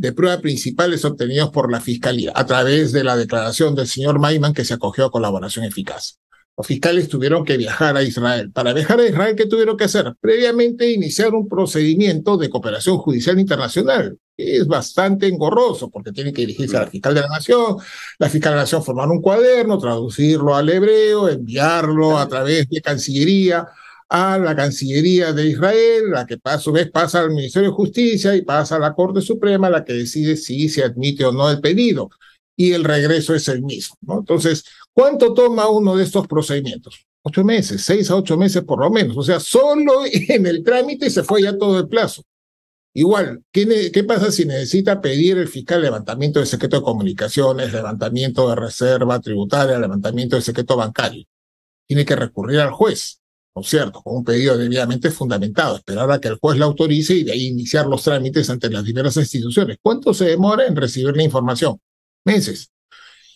de 0.01 0.13
prueba 0.13 0.41
principales 0.41 1.05
obtenidos 1.05 1.51
por 1.51 1.71
la 1.71 1.79
Fiscalía 1.79 2.31
a 2.33 2.43
través 2.43 2.91
de 2.91 3.03
la 3.03 3.15
declaración 3.15 3.75
del 3.75 3.85
señor 3.85 4.17
Maiman 4.17 4.51
que 4.51 4.65
se 4.65 4.73
acogió 4.73 5.05
a 5.05 5.11
colaboración 5.11 5.63
eficaz. 5.63 6.17
Los 6.57 6.65
fiscales 6.65 7.07
tuvieron 7.07 7.45
que 7.45 7.55
viajar 7.55 7.95
a 7.95 8.01
Israel. 8.01 8.51
Para 8.51 8.73
viajar 8.73 8.99
a 8.99 9.05
Israel, 9.05 9.35
¿qué 9.35 9.45
tuvieron 9.45 9.77
que 9.77 9.83
hacer? 9.83 10.11
Previamente 10.19 10.91
iniciar 10.91 11.35
un 11.35 11.47
procedimiento 11.47 12.35
de 12.37 12.49
cooperación 12.49 12.97
judicial 12.97 13.39
internacional, 13.39 14.17
es 14.35 14.65
bastante 14.65 15.27
engorroso, 15.27 15.91
porque 15.91 16.11
tienen 16.11 16.33
que 16.33 16.41
dirigirse 16.41 16.77
a 16.77 16.81
la 16.81 16.87
fiscal 16.87 17.13
de 17.13 17.21
la 17.21 17.27
Nación, 17.27 17.77
la 18.17 18.27
fiscal 18.27 18.53
de 18.53 18.55
la 18.55 18.61
Nación 18.63 18.83
formar 18.83 19.07
un 19.07 19.21
cuaderno, 19.21 19.77
traducirlo 19.77 20.55
al 20.55 20.67
hebreo, 20.67 21.29
enviarlo 21.29 22.17
a 22.17 22.27
través 22.27 22.67
de 22.67 22.81
Cancillería, 22.81 23.67
a 24.13 24.37
la 24.37 24.53
Cancillería 24.53 25.31
de 25.31 25.47
Israel, 25.47 26.11
la 26.11 26.25
que 26.25 26.37
a 26.43 26.59
su 26.59 26.73
vez 26.73 26.91
pasa 26.91 27.21
al 27.21 27.31
Ministerio 27.31 27.69
de 27.69 27.75
Justicia 27.75 28.35
y 28.35 28.41
pasa 28.41 28.75
a 28.75 28.79
la 28.79 28.93
Corte 28.93 29.21
Suprema, 29.21 29.69
la 29.69 29.85
que 29.85 29.93
decide 29.93 30.35
si 30.35 30.67
se 30.67 30.83
admite 30.83 31.23
o 31.23 31.31
no 31.31 31.49
el 31.49 31.61
pedido. 31.61 32.09
Y 32.57 32.73
el 32.73 32.83
regreso 32.83 33.33
es 33.33 33.47
el 33.47 33.63
mismo. 33.63 33.95
Entonces, 34.09 34.65
¿cuánto 34.91 35.33
toma 35.33 35.69
uno 35.69 35.95
de 35.95 36.03
estos 36.03 36.27
procedimientos? 36.27 37.05
Ocho 37.23 37.45
meses, 37.45 37.83
seis 37.85 38.11
a 38.11 38.17
ocho 38.17 38.35
meses 38.35 38.63
por 38.63 38.81
lo 38.81 38.89
menos. 38.89 39.15
O 39.15 39.23
sea, 39.23 39.39
solo 39.39 40.01
en 40.11 40.45
el 40.45 40.61
trámite 40.61 41.09
se 41.09 41.23
fue 41.23 41.43
ya 41.43 41.57
todo 41.57 41.79
el 41.79 41.87
plazo. 41.87 42.21
Igual, 42.93 43.45
¿qué, 43.53 43.91
¿qué, 43.93 44.03
pasa 44.03 44.29
si 44.29 44.43
necesita 44.43 44.99
pedir 44.99 45.37
el 45.37 45.47
fiscal 45.47 45.81
levantamiento 45.81 46.41
de 46.41 46.45
secreto 46.45 46.75
de 46.75 46.83
comunicaciones, 46.83 47.71
levantamiento 47.71 48.49
de 48.49 48.57
reserva 48.57 49.21
tributaria, 49.21 49.79
levantamiento 49.79 50.35
de 50.35 50.41
secreto 50.41 50.75
bancario? 50.75 51.23
Tiene 51.87 52.03
que 52.03 52.17
recurrir 52.17 52.59
al 52.59 52.71
juez. 52.71 53.20
¿No 53.55 53.61
es 53.61 53.67
cierto? 53.67 54.01
Con 54.01 54.17
un 54.17 54.23
pedido 54.23 54.57
debidamente 54.57 55.11
fundamentado, 55.11 55.77
esperar 55.77 56.09
a 56.11 56.19
que 56.19 56.29
el 56.29 56.35
juez 56.35 56.57
lo 56.57 56.65
autorice 56.65 57.13
y 57.15 57.23
de 57.23 57.33
ahí 57.33 57.47
iniciar 57.47 57.85
los 57.85 58.03
trámites 58.03 58.49
ante 58.49 58.69
las 58.69 58.83
diversas 58.83 59.23
instituciones. 59.23 59.77
¿Cuánto 59.81 60.13
se 60.13 60.25
demora 60.25 60.65
en 60.65 60.75
recibir 60.75 61.15
la 61.15 61.23
información? 61.23 61.79
Meses. 62.23 62.71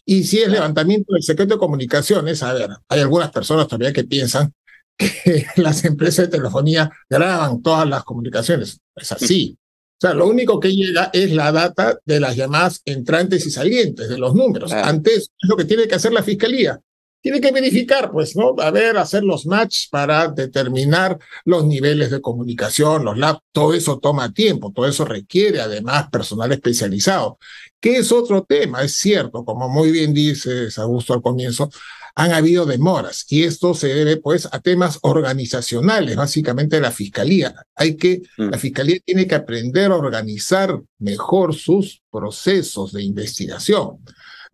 Y 0.06 0.24
si 0.24 0.40
es 0.40 0.50
levantamiento 0.50 1.14
del 1.14 1.24
secreto 1.24 1.56
de 1.56 1.60
comunicaciones, 1.60 2.44
a 2.44 2.54
ver, 2.54 2.70
hay 2.88 3.00
algunas 3.00 3.32
personas 3.32 3.68
todavía 3.68 3.92
que 3.92 4.04
piensan 4.04 4.54
que 4.98 5.46
las 5.58 5.84
empresas 5.84 6.30
de 6.30 6.38
telefonía 6.38 6.90
graban 7.10 7.62
todas 7.62 7.88
las 7.88 8.04
comunicaciones. 8.04 8.80
Es 8.96 9.12
así. 9.12 9.58
O 9.98 10.08
sea, 10.08 10.14
lo 10.14 10.28
único 10.28 10.60
que 10.60 10.74
llega 10.74 11.10
es 11.12 11.32
la 11.32 11.52
data 11.52 11.98
de 12.06 12.20
las 12.20 12.36
llamadas 12.36 12.82
entrantes 12.86 13.46
y 13.48 13.52
salientes, 13.52 14.10
de 14.10 14.18
los 14.18 14.36
números. 14.36 14.72
Antes 14.72 15.32
es 15.42 15.50
lo 15.50 15.56
que 15.56 15.66
tiene 15.66 15.88
que 15.88 15.96
hacer 15.96 16.14
la 16.14 16.22
fiscalía 16.22 16.80
tiene 17.26 17.42
que 17.42 17.52
verificar, 17.52 18.12
pues, 18.12 18.36
¿no? 18.36 18.54
A 18.60 18.70
ver, 18.70 19.00
hacer 19.00 19.24
los 19.24 19.48
match 19.48 19.90
para 19.90 20.28
determinar 20.28 21.18
los 21.44 21.66
niveles 21.66 22.12
de 22.12 22.22
comunicación, 22.22 23.04
los 23.04 23.18
labs, 23.18 23.40
todo 23.52 23.74
eso 23.74 23.98
toma 23.98 24.32
tiempo, 24.32 24.72
todo 24.72 24.88
eso 24.88 25.06
requiere 25.06 25.60
además 25.60 26.08
personal 26.12 26.52
especializado, 26.52 27.40
que 27.80 27.98
es 27.98 28.12
otro 28.12 28.44
tema, 28.44 28.84
es 28.84 28.98
cierto, 28.98 29.44
como 29.44 29.68
muy 29.68 29.90
bien 29.90 30.14
dice 30.14 30.68
Augusto 30.78 31.16
al 31.16 31.24
comienzo, 31.24 31.72
han 32.14 32.32
habido 32.32 32.68
demoras 32.68 33.26
y 33.28 33.42
esto 33.42 33.74
se 33.74 33.88
debe 33.88 34.18
pues 34.18 34.48
a 34.52 34.60
temas 34.60 35.00
organizacionales, 35.02 36.16
básicamente 36.16 36.80
la 36.80 36.92
fiscalía. 36.92 37.56
Hay 37.74 37.98
que, 37.98 38.22
mm. 38.38 38.50
la 38.50 38.60
fiscalía 38.60 39.00
tiene 39.04 39.26
que 39.26 39.34
aprender 39.34 39.92
a 39.92 39.96
organizar 39.96 40.80
mejor 41.00 41.56
sus 41.56 42.04
procesos 42.12 42.94
de 42.94 43.02
investigación. 43.02 43.98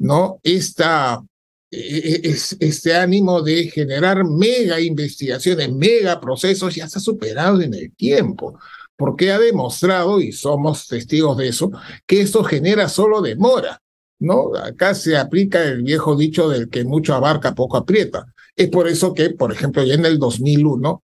¿no? 0.01 0.39
Esta 0.41 1.21
es, 1.21 1.29
este 1.71 2.95
ánimo 2.95 3.41
de 3.41 3.69
generar 3.69 4.25
mega 4.25 4.79
investigaciones, 4.81 5.71
mega 5.71 6.19
procesos, 6.19 6.75
ya 6.75 6.85
está 6.85 6.99
superado 6.99 7.61
en 7.61 7.73
el 7.73 7.95
tiempo, 7.95 8.59
porque 8.97 9.31
ha 9.31 9.39
demostrado, 9.39 10.19
y 10.19 10.33
somos 10.33 10.87
testigos 10.87 11.37
de 11.37 11.47
eso, 11.47 11.71
que 12.05 12.21
esto 12.21 12.43
genera 12.43 12.89
solo 12.89 13.21
demora. 13.21 13.81
¿no? 14.19 14.55
Acá 14.55 14.93
se 14.93 15.17
aplica 15.17 15.63
el 15.63 15.81
viejo 15.81 16.15
dicho 16.15 16.47
del 16.47 16.69
que 16.69 16.83
mucho 16.83 17.15
abarca, 17.15 17.55
poco 17.55 17.77
aprieta. 17.77 18.25
Es 18.55 18.69
por 18.69 18.87
eso 18.87 19.13
que, 19.13 19.31
por 19.31 19.51
ejemplo, 19.51 19.83
ya 19.83 19.95
en 19.95 20.05
el 20.05 20.19
2001, 20.19 21.03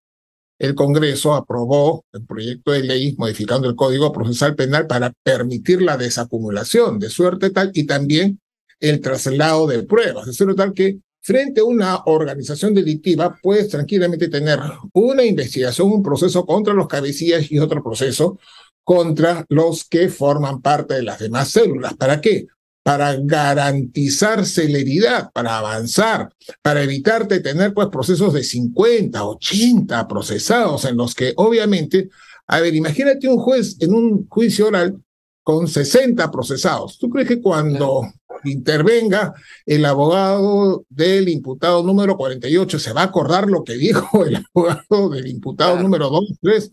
el 0.60 0.76
Congreso 0.76 1.34
aprobó 1.34 2.06
el 2.14 2.26
proyecto 2.26 2.72
de 2.72 2.84
ley 2.84 3.16
modificando 3.18 3.70
el 3.70 3.76
Código 3.76 4.12
Procesal 4.12 4.56
Penal 4.56 4.88
para 4.88 5.14
permitir 5.24 5.82
la 5.82 5.98
desacumulación 5.98 7.00
de 7.00 7.10
suerte 7.10 7.50
tal 7.52 7.72
y 7.74 7.86
también 7.86 8.40
el 8.80 9.02
traslado 9.02 9.68
de 9.68 9.84
pruebas. 9.84 10.28
Es 10.28 10.38
tal 10.56 10.74
que 10.74 11.00
frente 11.22 11.62
a 11.62 11.66
una 11.66 12.04
organización 12.06 12.74
delictiva 12.74 13.38
puedes 13.42 13.70
tranquilamente 13.70 14.30
tener 14.30 14.60
una 14.94 15.24
investigación, 15.24 15.92
un 15.92 16.04
proceso 16.04 16.46
contra 16.46 16.74
los 16.74 16.88
cabecillas 16.88 17.52
y 17.52 17.60
otro 17.60 17.84
proceso 17.84 18.40
contra 18.84 19.46
los 19.50 19.84
que 19.84 20.08
forman 20.08 20.62
parte 20.62 20.94
de 20.94 21.04
las 21.04 21.20
demás 21.20 21.50
células. 21.50 21.96
¿Para 21.96 22.22
qué? 22.22 22.48
Para 22.82 23.18
garantizar 23.20 24.46
celeridad, 24.46 25.30
para 25.34 25.58
avanzar, 25.58 26.32
para 26.62 26.84
evitarte 26.84 27.42
tener 27.42 27.74
pues 27.74 27.90
procesos 27.90 28.34
de 28.34 28.46
50, 28.46 29.26
80 29.26 30.08
procesados 30.08 30.86
en 30.86 30.96
los 30.96 31.14
que 31.14 31.34
obviamente, 31.36 32.08
a 32.48 32.62
ver, 32.62 32.74
imagínate 32.74 33.28
un 33.28 33.40
juez 33.40 33.76
en 33.82 33.94
un 33.94 34.30
juicio 34.30 34.68
oral 34.68 34.98
con 35.44 35.68
60 35.68 36.32
procesados. 36.32 36.98
¿Tú 36.98 37.10
crees 37.10 37.28
que 37.28 37.42
cuando 37.42 38.04
intervenga 38.50 39.34
el 39.66 39.86
abogado 39.86 40.86
del 40.90 41.30
imputado 41.30 41.84
número 41.84 42.18
48, 42.18 42.80
se 42.80 42.94
va 42.94 43.02
a 43.02 43.06
acordar 43.06 43.48
lo 43.48 43.64
que 43.64 43.74
dijo 43.74 44.26
el 44.26 44.38
abogado 44.54 45.10
del 45.10 45.28
imputado 45.28 45.80
número 45.80 46.10
2, 46.10 46.34
3, 46.42 46.72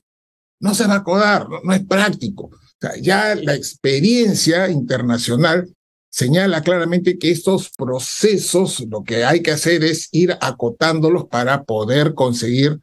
no 0.60 0.74
se 0.74 0.86
va 0.86 0.94
a 0.94 0.98
acordar, 0.98 1.46
no, 1.62 1.72
es 1.72 1.84
práctico. 1.84 2.44
O 2.44 2.76
sea, 2.80 2.96
ya 3.00 3.34
la 3.34 3.54
experiencia 3.54 4.68
internacional 4.70 5.68
señala 6.08 6.62
claramente 6.62 7.18
que 7.18 7.30
estos 7.30 7.70
procesos 7.70 8.80
lo 8.88 9.02
que 9.02 9.24
hay 9.24 9.42
que 9.42 9.50
hacer 9.50 9.84
es 9.84 10.08
ir 10.12 10.36
acotándolos 10.40 11.26
para 11.26 11.64
poder 11.64 12.14
conseguir 12.14 12.80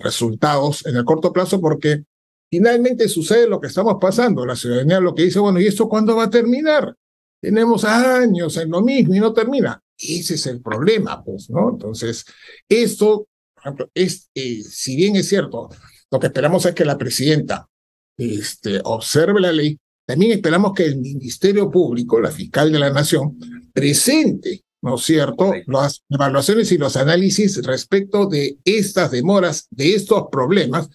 resultados 0.00 0.84
en 0.86 0.96
el 0.96 1.04
corto 1.04 1.32
plazo 1.32 1.60
porque 1.60 2.04
finalmente 2.50 3.08
sucede 3.08 3.48
lo 3.48 3.60
que 3.60 3.68
estamos 3.68 3.96
pasando. 4.00 4.44
La 4.46 4.56
ciudadanía 4.56 5.00
lo 5.00 5.14
que 5.14 5.24
dice, 5.24 5.38
bueno, 5.38 5.60
¿y 5.60 5.66
esto 5.66 5.88
cuándo 5.88 6.16
va 6.16 6.24
a 6.24 6.30
terminar? 6.30 6.96
Tenemos 7.44 7.84
años 7.84 8.56
en 8.56 8.70
lo 8.70 8.80
mismo 8.80 9.14
y 9.14 9.20
no 9.20 9.34
termina. 9.34 9.78
Ese 9.98 10.36
es 10.36 10.46
el 10.46 10.62
problema, 10.62 11.22
pues, 11.22 11.50
¿no? 11.50 11.72
Entonces, 11.72 12.24
esto, 12.66 13.28
por 13.54 13.62
ejemplo, 13.62 13.90
es, 13.92 14.30
eh, 14.34 14.62
si 14.62 14.96
bien 14.96 15.14
es 15.16 15.28
cierto, 15.28 15.68
lo 16.10 16.18
que 16.18 16.28
esperamos 16.28 16.64
es 16.64 16.74
que 16.74 16.86
la 16.86 16.96
presidenta 16.96 17.68
este, 18.16 18.80
observe 18.84 19.42
la 19.42 19.52
ley, 19.52 19.78
también 20.06 20.32
esperamos 20.32 20.72
que 20.72 20.86
el 20.86 20.96
Ministerio 20.96 21.70
Público, 21.70 22.18
la 22.18 22.30
fiscal 22.30 22.72
de 22.72 22.78
la 22.78 22.88
Nación, 22.88 23.38
presente, 23.74 24.64
¿no 24.80 24.94
es 24.94 25.02
cierto?, 25.02 25.52
las 25.66 26.02
evaluaciones 26.08 26.72
y 26.72 26.78
los 26.78 26.96
análisis 26.96 27.62
respecto 27.62 28.24
de 28.24 28.56
estas 28.64 29.10
demoras, 29.10 29.66
de 29.70 29.94
estos 29.94 30.28
problemas 30.32 30.88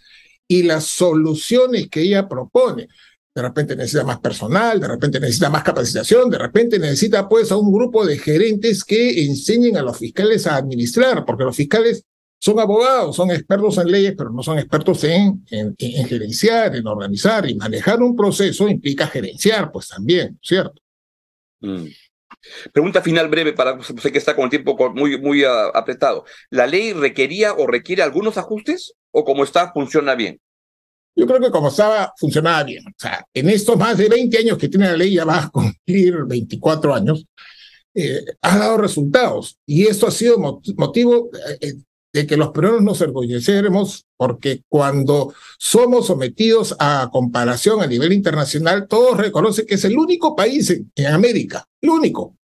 y 0.47 0.63
las 0.63 0.85
soluciones 0.85 1.89
que 1.89 2.01
ella 2.01 2.27
propone 2.27 2.87
de 3.39 3.47
repente 3.47 3.73
necesita 3.73 4.03
más 4.03 4.19
personal, 4.19 4.81
de 4.81 4.87
repente 4.89 5.17
necesita 5.17 5.49
más 5.49 5.63
capacitación, 5.63 6.29
de 6.29 6.37
repente 6.37 6.77
necesita 6.77 7.29
pues 7.29 7.53
a 7.53 7.55
un 7.55 7.71
grupo 7.71 8.05
de 8.05 8.17
gerentes 8.17 8.83
que 8.83 9.23
enseñen 9.23 9.77
a 9.77 9.81
los 9.81 9.97
fiscales 9.97 10.45
a 10.45 10.57
administrar, 10.57 11.23
porque 11.23 11.45
los 11.45 11.55
fiscales 11.55 12.03
son 12.37 12.59
abogados, 12.59 13.15
son 13.15 13.31
expertos 13.31 13.77
en 13.77 13.89
leyes, 13.89 14.13
pero 14.17 14.29
no 14.29 14.43
son 14.43 14.59
expertos 14.59 15.05
en, 15.05 15.45
en, 15.49 15.75
gerenciar, 15.77 16.75
en 16.75 16.85
organizar 16.85 17.49
y 17.49 17.55
manejar 17.55 18.01
un 18.01 18.13
proceso 18.13 18.67
implica 18.67 19.07
gerenciar, 19.07 19.71
pues 19.71 19.87
también, 19.87 20.37
¿cierto? 20.43 20.81
Mm. 21.61 21.85
Pregunta 22.73 23.01
final 23.01 23.29
breve 23.29 23.53
para 23.53 23.81
sé 23.81 24.11
que 24.11 24.17
está 24.17 24.35
con 24.35 24.45
el 24.45 24.49
tiempo 24.49 24.77
muy, 24.93 25.17
muy 25.17 25.45
uh, 25.45 25.71
apretado. 25.73 26.25
¿La 26.49 26.67
ley 26.67 26.91
requería 26.91 27.53
o 27.53 27.67
requiere 27.67 28.01
algunos 28.01 28.37
ajustes 28.37 28.95
o 29.11 29.23
como 29.23 29.45
está 29.45 29.71
funciona 29.71 30.15
bien? 30.15 30.41
Yo 31.19 31.27
creo 31.27 31.41
que 31.41 31.51
como 31.51 31.67
estaba, 31.67 32.13
funcionaba 32.17 32.63
bien. 32.63 32.85
O 32.87 32.95
sea, 32.97 33.25
en 33.33 33.49
estos 33.49 33.77
más 33.77 33.97
de 33.97 34.07
20 34.07 34.37
años 34.37 34.57
que 34.57 34.69
tiene 34.69 34.85
la 34.85 34.95
ley, 34.95 35.15
ya 35.15 35.25
va 35.25 35.43
a 35.43 35.49
cumplir 35.49 36.23
24 36.25 36.95
años, 36.95 37.25
eh, 37.93 38.23
ha 38.41 38.57
dado 38.57 38.77
resultados. 38.77 39.57
Y 39.65 39.85
esto 39.85 40.07
ha 40.07 40.11
sido 40.11 40.37
motivo 40.77 41.29
eh, 41.59 41.73
de 42.13 42.25
que 42.25 42.37
los 42.37 42.51
peruanos 42.51 42.83
nos 42.83 43.01
orgullecemos, 43.01 44.05
porque 44.15 44.61
cuando 44.69 45.33
somos 45.57 46.07
sometidos 46.07 46.73
a 46.79 47.09
comparación 47.11 47.81
a 47.81 47.87
nivel 47.87 48.13
internacional, 48.13 48.87
todos 48.87 49.17
reconocen 49.17 49.65
que 49.65 49.75
es 49.75 49.83
el 49.83 49.97
único 49.97 50.37
país 50.37 50.69
en, 50.69 50.89
en 50.95 51.07
América, 51.07 51.67
el 51.81 51.89
único, 51.89 52.37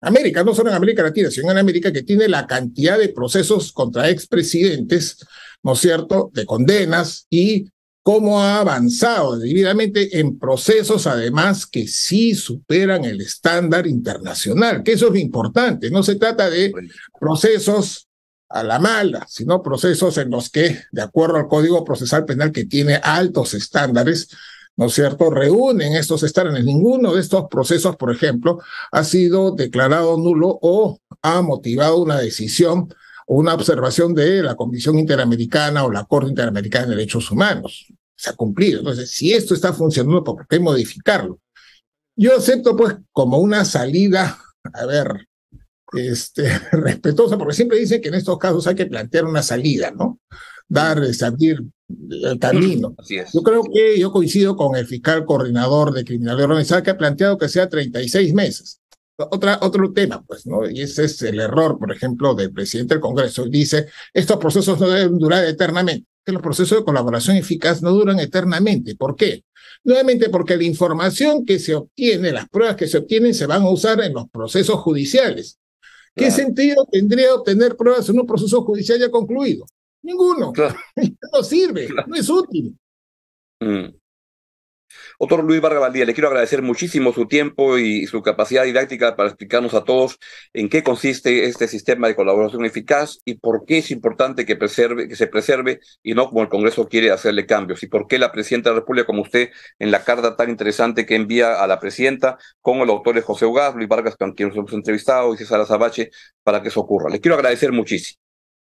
América, 0.00 0.44
no 0.44 0.54
solo 0.54 0.70
en 0.70 0.76
América 0.76 1.02
Latina, 1.02 1.30
sino 1.32 1.50
en 1.50 1.58
América 1.58 1.92
que 1.92 2.02
tiene 2.02 2.28
la 2.28 2.46
cantidad 2.46 2.96
de 2.96 3.08
procesos 3.08 3.72
contra 3.72 4.08
expresidentes, 4.08 5.18
¿no 5.62 5.72
es 5.72 5.80
cierto?, 5.80 6.30
de 6.32 6.46
condenas 6.46 7.26
y 7.28 7.66
cómo 8.04 8.42
ha 8.42 8.60
avanzado 8.60 9.38
debidamente 9.38 10.20
en 10.20 10.38
procesos, 10.38 11.06
además, 11.06 11.66
que 11.66 11.88
sí 11.88 12.34
superan 12.34 13.06
el 13.06 13.22
estándar 13.22 13.86
internacional, 13.86 14.82
que 14.82 14.92
eso 14.92 15.06
es 15.06 15.12
lo 15.12 15.18
importante. 15.18 15.90
No 15.90 16.02
se 16.02 16.16
trata 16.16 16.50
de 16.50 16.70
procesos 17.18 18.06
a 18.50 18.62
la 18.62 18.78
mala, 18.78 19.26
sino 19.26 19.62
procesos 19.62 20.18
en 20.18 20.28
los 20.28 20.50
que, 20.50 20.80
de 20.92 21.00
acuerdo 21.00 21.36
al 21.36 21.48
Código 21.48 21.82
Procesal 21.82 22.26
Penal, 22.26 22.52
que 22.52 22.66
tiene 22.66 22.96
altos 23.02 23.54
estándares, 23.54 24.28
¿no 24.76 24.86
es 24.86 24.92
cierto?, 24.92 25.30
reúnen 25.30 25.94
estos 25.94 26.22
estándares. 26.24 26.62
Ninguno 26.62 27.14
de 27.14 27.22
estos 27.22 27.46
procesos, 27.50 27.96
por 27.96 28.12
ejemplo, 28.12 28.60
ha 28.92 29.02
sido 29.02 29.52
declarado 29.52 30.18
nulo 30.18 30.58
o 30.60 31.00
ha 31.22 31.40
motivado 31.40 32.02
una 32.02 32.18
decisión 32.18 32.94
o 33.26 33.36
una 33.36 33.54
observación 33.54 34.14
de 34.14 34.42
la 34.42 34.54
Comisión 34.54 34.98
Interamericana 34.98 35.84
o 35.84 35.90
la 35.90 36.04
Corte 36.04 36.30
Interamericana 36.30 36.86
de 36.86 36.96
Derechos 36.96 37.30
Humanos. 37.30 37.86
Se 38.16 38.30
ha 38.30 38.34
cumplido. 38.34 38.80
Entonces, 38.80 39.10
si 39.10 39.32
esto 39.32 39.54
está 39.54 39.72
funcionando, 39.72 40.22
¿por 40.22 40.46
qué 40.46 40.60
modificarlo? 40.60 41.40
Yo 42.16 42.36
acepto, 42.36 42.76
pues, 42.76 42.94
como 43.12 43.38
una 43.38 43.64
salida, 43.64 44.38
a 44.72 44.86
ver, 44.86 45.28
este, 45.92 46.58
respetuosa, 46.72 47.38
porque 47.38 47.54
siempre 47.54 47.78
dicen 47.78 48.00
que 48.00 48.08
en 48.08 48.14
estos 48.14 48.38
casos 48.38 48.66
hay 48.66 48.74
que 48.74 48.86
plantear 48.86 49.24
una 49.24 49.42
salida, 49.42 49.90
¿no? 49.90 50.20
Dar, 50.68 51.02
abrir 51.22 51.64
el 52.10 52.38
camino. 52.38 52.94
Yo 53.32 53.42
creo 53.42 53.62
que 53.64 53.98
yo 53.98 54.10
coincido 54.10 54.56
con 54.56 54.76
el 54.76 54.86
fiscal 54.86 55.24
coordinador 55.24 55.92
de 55.92 56.04
criminalidad 56.04 56.44
organizada 56.50 56.82
que 56.82 56.90
ha 56.90 56.96
planteado 56.98 57.36
que 57.36 57.48
sea 57.48 57.68
36 57.68 58.32
meses. 58.32 58.80
Otra, 59.16 59.60
otro 59.62 59.92
tema, 59.92 60.24
pues, 60.26 60.46
¿no? 60.46 60.68
Y 60.68 60.80
ese 60.80 61.04
es 61.04 61.22
el 61.22 61.38
error, 61.38 61.78
por 61.78 61.92
ejemplo, 61.92 62.34
del 62.34 62.52
presidente 62.52 62.94
del 62.94 63.00
Congreso. 63.00 63.44
Dice, 63.46 63.86
estos 64.12 64.38
procesos 64.38 64.80
no 64.80 64.88
deben 64.88 65.18
durar 65.18 65.44
eternamente. 65.44 66.06
Que 66.24 66.32
los 66.32 66.42
procesos 66.42 66.78
de 66.78 66.84
colaboración 66.84 67.36
eficaz 67.36 67.82
no 67.82 67.92
duran 67.92 68.18
eternamente. 68.18 68.96
¿Por 68.96 69.14
qué? 69.14 69.44
Nuevamente 69.84 70.30
porque 70.30 70.56
la 70.56 70.64
información 70.64 71.44
que 71.44 71.58
se 71.58 71.74
obtiene, 71.74 72.32
las 72.32 72.48
pruebas 72.48 72.76
que 72.76 72.88
se 72.88 72.98
obtienen, 72.98 73.34
se 73.34 73.46
van 73.46 73.62
a 73.62 73.70
usar 73.70 74.00
en 74.00 74.14
los 74.14 74.28
procesos 74.30 74.80
judiciales. 74.80 75.58
¿Qué 76.16 76.30
sentido 76.30 76.86
tendría 76.90 77.34
obtener 77.34 77.76
pruebas 77.76 78.08
en 78.08 78.18
un 78.18 78.26
proceso 78.26 78.62
judicial 78.62 78.98
ya 78.98 79.10
concluido? 79.10 79.66
Ninguno. 80.02 80.52
no 81.32 81.42
sirve, 81.42 81.88
no 82.06 82.14
es 82.14 82.28
útil. 82.28 82.76
Mm. 83.60 83.86
Doctor 85.18 85.44
Luis 85.44 85.60
Vargas 85.60 85.80
Valdía, 85.80 86.04
le 86.04 86.14
quiero 86.14 86.28
agradecer 86.28 86.62
muchísimo 86.62 87.12
su 87.12 87.26
tiempo 87.26 87.78
y 87.78 88.06
su 88.06 88.22
capacidad 88.22 88.64
didáctica 88.64 89.16
para 89.16 89.28
explicarnos 89.28 89.74
a 89.74 89.84
todos 89.84 90.18
en 90.52 90.68
qué 90.68 90.82
consiste 90.82 91.44
este 91.46 91.68
sistema 91.68 92.08
de 92.08 92.16
colaboración 92.16 92.64
eficaz 92.64 93.18
y 93.24 93.34
por 93.34 93.64
qué 93.64 93.78
es 93.78 93.90
importante 93.90 94.46
que, 94.46 94.56
preserve, 94.56 95.08
que 95.08 95.16
se 95.16 95.26
preserve 95.26 95.80
y 96.02 96.14
no 96.14 96.28
como 96.28 96.42
el 96.42 96.48
Congreso 96.48 96.88
quiere 96.88 97.10
hacerle 97.10 97.46
cambios 97.46 97.82
y 97.82 97.86
por 97.86 98.06
qué 98.06 98.18
la 98.18 98.32
Presidenta 98.32 98.70
de 98.70 98.74
la 98.74 98.80
República, 98.80 99.06
como 99.06 99.22
usted, 99.22 99.50
en 99.78 99.90
la 99.90 100.04
carta 100.04 100.36
tan 100.36 100.50
interesante 100.50 101.06
que 101.06 101.14
envía 101.14 101.62
a 101.62 101.66
la 101.66 101.80
Presidenta 101.80 102.38
con 102.60 102.78
los 102.78 102.86
doctores 102.86 103.24
José 103.24 103.46
Ugaz, 103.46 103.74
Luis 103.74 103.88
Vargas, 103.88 104.16
con 104.16 104.32
quien 104.32 104.48
nos 104.48 104.58
hemos 104.58 104.72
entrevistado, 104.72 105.34
y 105.34 105.36
César 105.36 105.60
Azabache, 105.60 106.10
para 106.42 106.62
que 106.62 106.68
eso 106.68 106.80
ocurra. 106.80 107.10
Le 107.10 107.20
quiero 107.20 107.36
agradecer 107.36 107.72
muchísimo. 107.72 108.18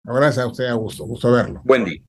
Gracias 0.03 0.39
a 0.39 0.47
usted, 0.47 0.65
Augusto. 0.67 1.05
Gusto 1.05 1.31
verlo. 1.31 1.61
Buen 1.63 1.85
día. 1.85 2.01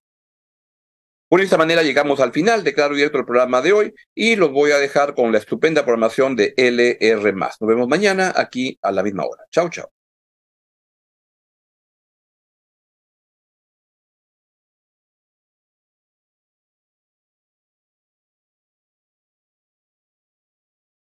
Por 1.29 1.41
esta 1.41 1.57
manera 1.57 1.83
llegamos 1.83 2.21
al 2.21 2.33
final 2.33 2.63
de 2.65 2.75
Claro 2.75 2.95
Directo 2.95 3.19
del 3.19 3.27
programa 3.27 3.63
de 3.63 3.73
hoy 3.73 3.95
y 4.15 4.37
los 4.37 4.53
voy 4.53 4.73
a 4.73 4.79
dejar 4.79 5.15
con 5.15 5.33
la 5.33 5.39
estupenda 5.39 5.85
programación 5.85 6.37
de 6.37 6.55
LR. 6.57 7.33
Nos 7.33 7.59
vemos 7.61 7.89
mañana 7.89 8.33
aquí 8.37 8.79
a 8.83 8.93
la 8.93 9.03
misma 9.03 9.25
hora. 9.25 9.43
Chao, 9.51 9.69
chao. 9.71 9.94